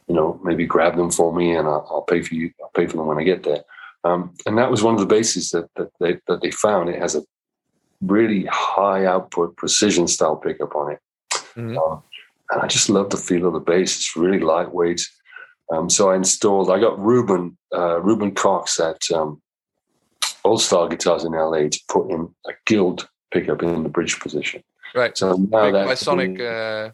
you 0.09 0.15
know, 0.15 0.41
maybe 0.45 0.67
grab 0.67 0.97
them 0.97 1.11
for 1.11 1.35
me 1.35 1.55
and 1.55 1.67
I'll, 1.67 1.87
I'll 1.91 2.03
pay 2.03 2.23
for 2.23 2.35
you. 2.35 2.53
I'll 2.63 2.71
pay 2.71 2.87
for 2.87 2.97
them 2.97 3.07
when 3.07 3.19
I 3.19 3.25
get 3.25 3.43
there. 3.43 3.65
Um, 4.05 4.35
and 4.47 4.57
that 4.59 4.71
was 4.71 4.83
one 4.83 4.95
of 4.95 5.01
the 5.01 5.07
bases 5.07 5.51
that, 5.51 5.69
that 5.75 5.91
they, 5.99 6.21
that 6.29 6.41
they 6.43 6.51
found. 6.51 6.89
It 6.89 7.01
has 7.01 7.17
a 7.17 7.25
really 8.01 8.47
high 8.51 9.05
output 9.05 9.57
precision 9.57 10.07
style 10.07 10.37
pickup 10.37 10.77
on 10.77 10.93
it. 10.93 11.01
Mm-hmm. 11.57 11.77
Uh, 11.77 12.01
and 12.51 12.63
I 12.63 12.67
just 12.67 12.89
love 12.89 13.11
the 13.11 13.17
feel 13.17 13.47
of 13.47 13.53
the 13.53 13.61
bass. 13.61 13.97
It's 13.97 14.17
really 14.17 14.41
lightweight. 14.41 15.07
Um, 15.73 15.91
so 15.91 16.11
I 16.11 16.17
installed, 16.17 16.71
I 16.71 16.79
got 16.79 16.99
Ruben, 16.99 17.57
uh, 17.75 18.01
Ruben 18.01 18.35
Cox 18.35 18.79
at 18.79 19.01
um, 19.13 19.43
Old 20.45 20.63
Style 20.63 20.89
Guitars 20.89 21.25
in 21.25 21.33
LA 21.33 21.69
to 21.69 21.81
put 21.89 22.11
in 22.11 22.33
a 22.47 22.53
guild 22.67 23.09
pickup 23.33 23.63
in 23.63 23.83
the 23.83 23.89
bridge 23.89 24.21
position. 24.21 24.63
Right. 24.95 25.17
So 25.17 25.35
now 25.35 25.71
that 25.73 25.99
Sonic. 25.99 26.41
Uh... 26.41 26.91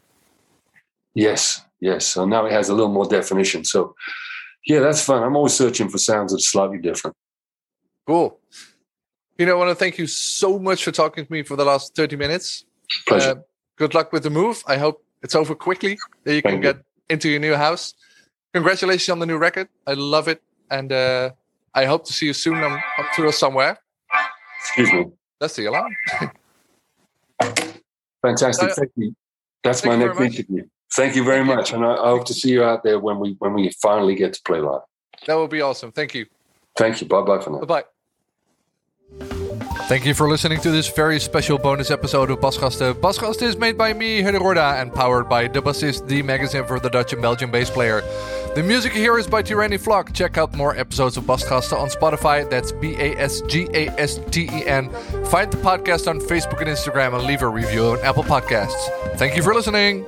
Yes, 1.13 1.61
yes. 1.79 2.05
So 2.05 2.25
now 2.25 2.45
it 2.45 2.51
has 2.51 2.69
a 2.69 2.73
little 2.73 2.91
more 2.91 3.05
definition. 3.05 3.63
So 3.63 3.95
yeah, 4.65 4.79
that's 4.79 5.05
fun. 5.05 5.21
I'm 5.21 5.35
always 5.35 5.53
searching 5.53 5.89
for 5.89 5.99
sounds 5.99 6.31
that 6.31 6.37
are 6.37 6.39
slightly 6.39 6.79
different. 6.79 7.15
Cool. 8.07 8.39
You 9.37 9.45
know, 9.45 9.53
I 9.53 9.55
want 9.55 9.69
to 9.69 9.75
thank 9.75 9.97
you 9.97 10.07
so 10.07 10.57
much 10.57 10.83
for 10.83 10.91
talking 10.91 11.25
to 11.25 11.31
me 11.31 11.43
for 11.43 11.55
the 11.55 11.65
last 11.65 11.95
30 11.95 12.15
minutes. 12.15 12.65
Pleasure. 13.07 13.31
Uh, 13.31 13.35
good 13.77 13.93
luck 13.93 14.11
with 14.11 14.23
the 14.23 14.29
move. 14.29 14.63
I 14.67 14.77
hope 14.77 15.03
it's 15.23 15.35
over 15.35 15.55
quickly 15.55 15.97
that 16.23 16.35
you 16.35 16.41
thank 16.41 16.61
can 16.61 16.63
you. 16.63 16.73
get 16.73 16.83
into 17.09 17.29
your 17.29 17.39
new 17.39 17.55
house. 17.55 17.93
Congratulations 18.53 19.09
on 19.09 19.19
the 19.19 19.25
new 19.25 19.37
record. 19.37 19.67
I 19.87 19.93
love 19.93 20.27
it. 20.27 20.41
And 20.69 20.91
uh, 20.91 21.31
I 21.73 21.85
hope 21.85 22.05
to 22.05 22.13
see 22.13 22.27
you 22.27 22.33
soon 22.33 22.57
on, 22.57 22.73
on 22.73 23.05
tour 23.15 23.31
somewhere. 23.31 23.79
Excuse 24.59 24.93
me. 24.93 25.05
That's 25.39 25.55
the 25.55 25.65
alarm. 25.65 25.95
Fantastic. 28.21 28.69
Uh, 28.69 28.73
thank 28.75 28.91
you. 28.95 29.15
That's 29.63 29.81
thank 29.81 29.99
my 29.99 30.05
next 30.05 30.19
interview. 30.19 30.65
Thank 30.93 31.15
you 31.15 31.23
very 31.23 31.43
Thank 31.43 31.57
much, 31.57 31.71
you. 31.71 31.77
and 31.77 31.85
I, 31.85 31.95
I, 31.95 32.09
hope 32.09 32.25
to 32.25 32.33
see 32.33 32.51
you 32.51 32.63
out 32.63 32.83
there 32.83 32.99
when 32.99 33.19
we 33.19 33.35
when 33.39 33.53
we 33.53 33.71
finally 33.81 34.13
get 34.13 34.33
to 34.33 34.41
play 34.43 34.59
live. 34.59 34.81
That 35.25 35.33
will 35.35 35.47
be 35.47 35.61
awesome. 35.61 35.91
Thank 35.91 36.13
you. 36.13 36.27
Thank 36.77 37.01
you. 37.01 37.07
Bye 37.07 37.21
bye 37.21 37.39
for 37.39 37.49
now. 37.49 37.61
Bye 37.65 37.83
bye. 39.19 39.42
Thank 39.87 40.05
you 40.05 40.13
for 40.13 40.29
listening 40.29 40.59
to 40.61 40.71
this 40.71 40.87
very 40.87 41.19
special 41.19 41.57
bonus 41.57 41.91
episode 41.91 42.31
of 42.31 42.39
Basgasten. 42.39 42.93
Basgasten 42.93 43.43
is 43.43 43.57
made 43.57 43.77
by 43.77 43.93
me, 43.93 44.21
Hidde 44.21 44.39
Roorda, 44.39 44.81
and 44.81 44.93
powered 44.93 45.27
by 45.27 45.47
The 45.47 45.61
Bassist, 45.61 46.07
the 46.07 46.23
magazine 46.23 46.65
for 46.65 46.79
the 46.79 46.89
Dutch 46.89 47.11
and 47.13 47.21
Belgian 47.21 47.51
bass 47.51 47.69
player. 47.69 48.01
The 48.55 48.63
music 48.63 48.93
here 48.93 49.17
is 49.19 49.27
by 49.27 49.41
Tyranny 49.41 49.77
Flock. 49.77 50.13
Check 50.13 50.37
out 50.37 50.55
more 50.55 50.75
episodes 50.77 51.17
of 51.17 51.25
Basgasten 51.25 51.77
on 51.77 51.89
Spotify. 51.89 52.49
That's 52.49 52.71
B 52.71 52.95
A 52.97 53.13
S 53.17 53.41
G 53.41 53.67
A 53.73 53.89
S 53.99 54.19
T 54.31 54.49
E 54.51 54.65
N. 54.65 54.89
Find 55.25 55.51
the 55.51 55.57
podcast 55.57 56.07
on 56.07 56.19
Facebook 56.19 56.61
and 56.61 56.69
Instagram 56.69 57.13
and 57.13 57.25
leave 57.25 57.41
a 57.41 57.47
review 57.47 57.87
on 57.87 57.99
Apple 57.99 58.23
Podcasts. 58.23 58.89
Thank 59.17 59.35
you 59.35 59.43
for 59.43 59.53
listening. 59.53 60.05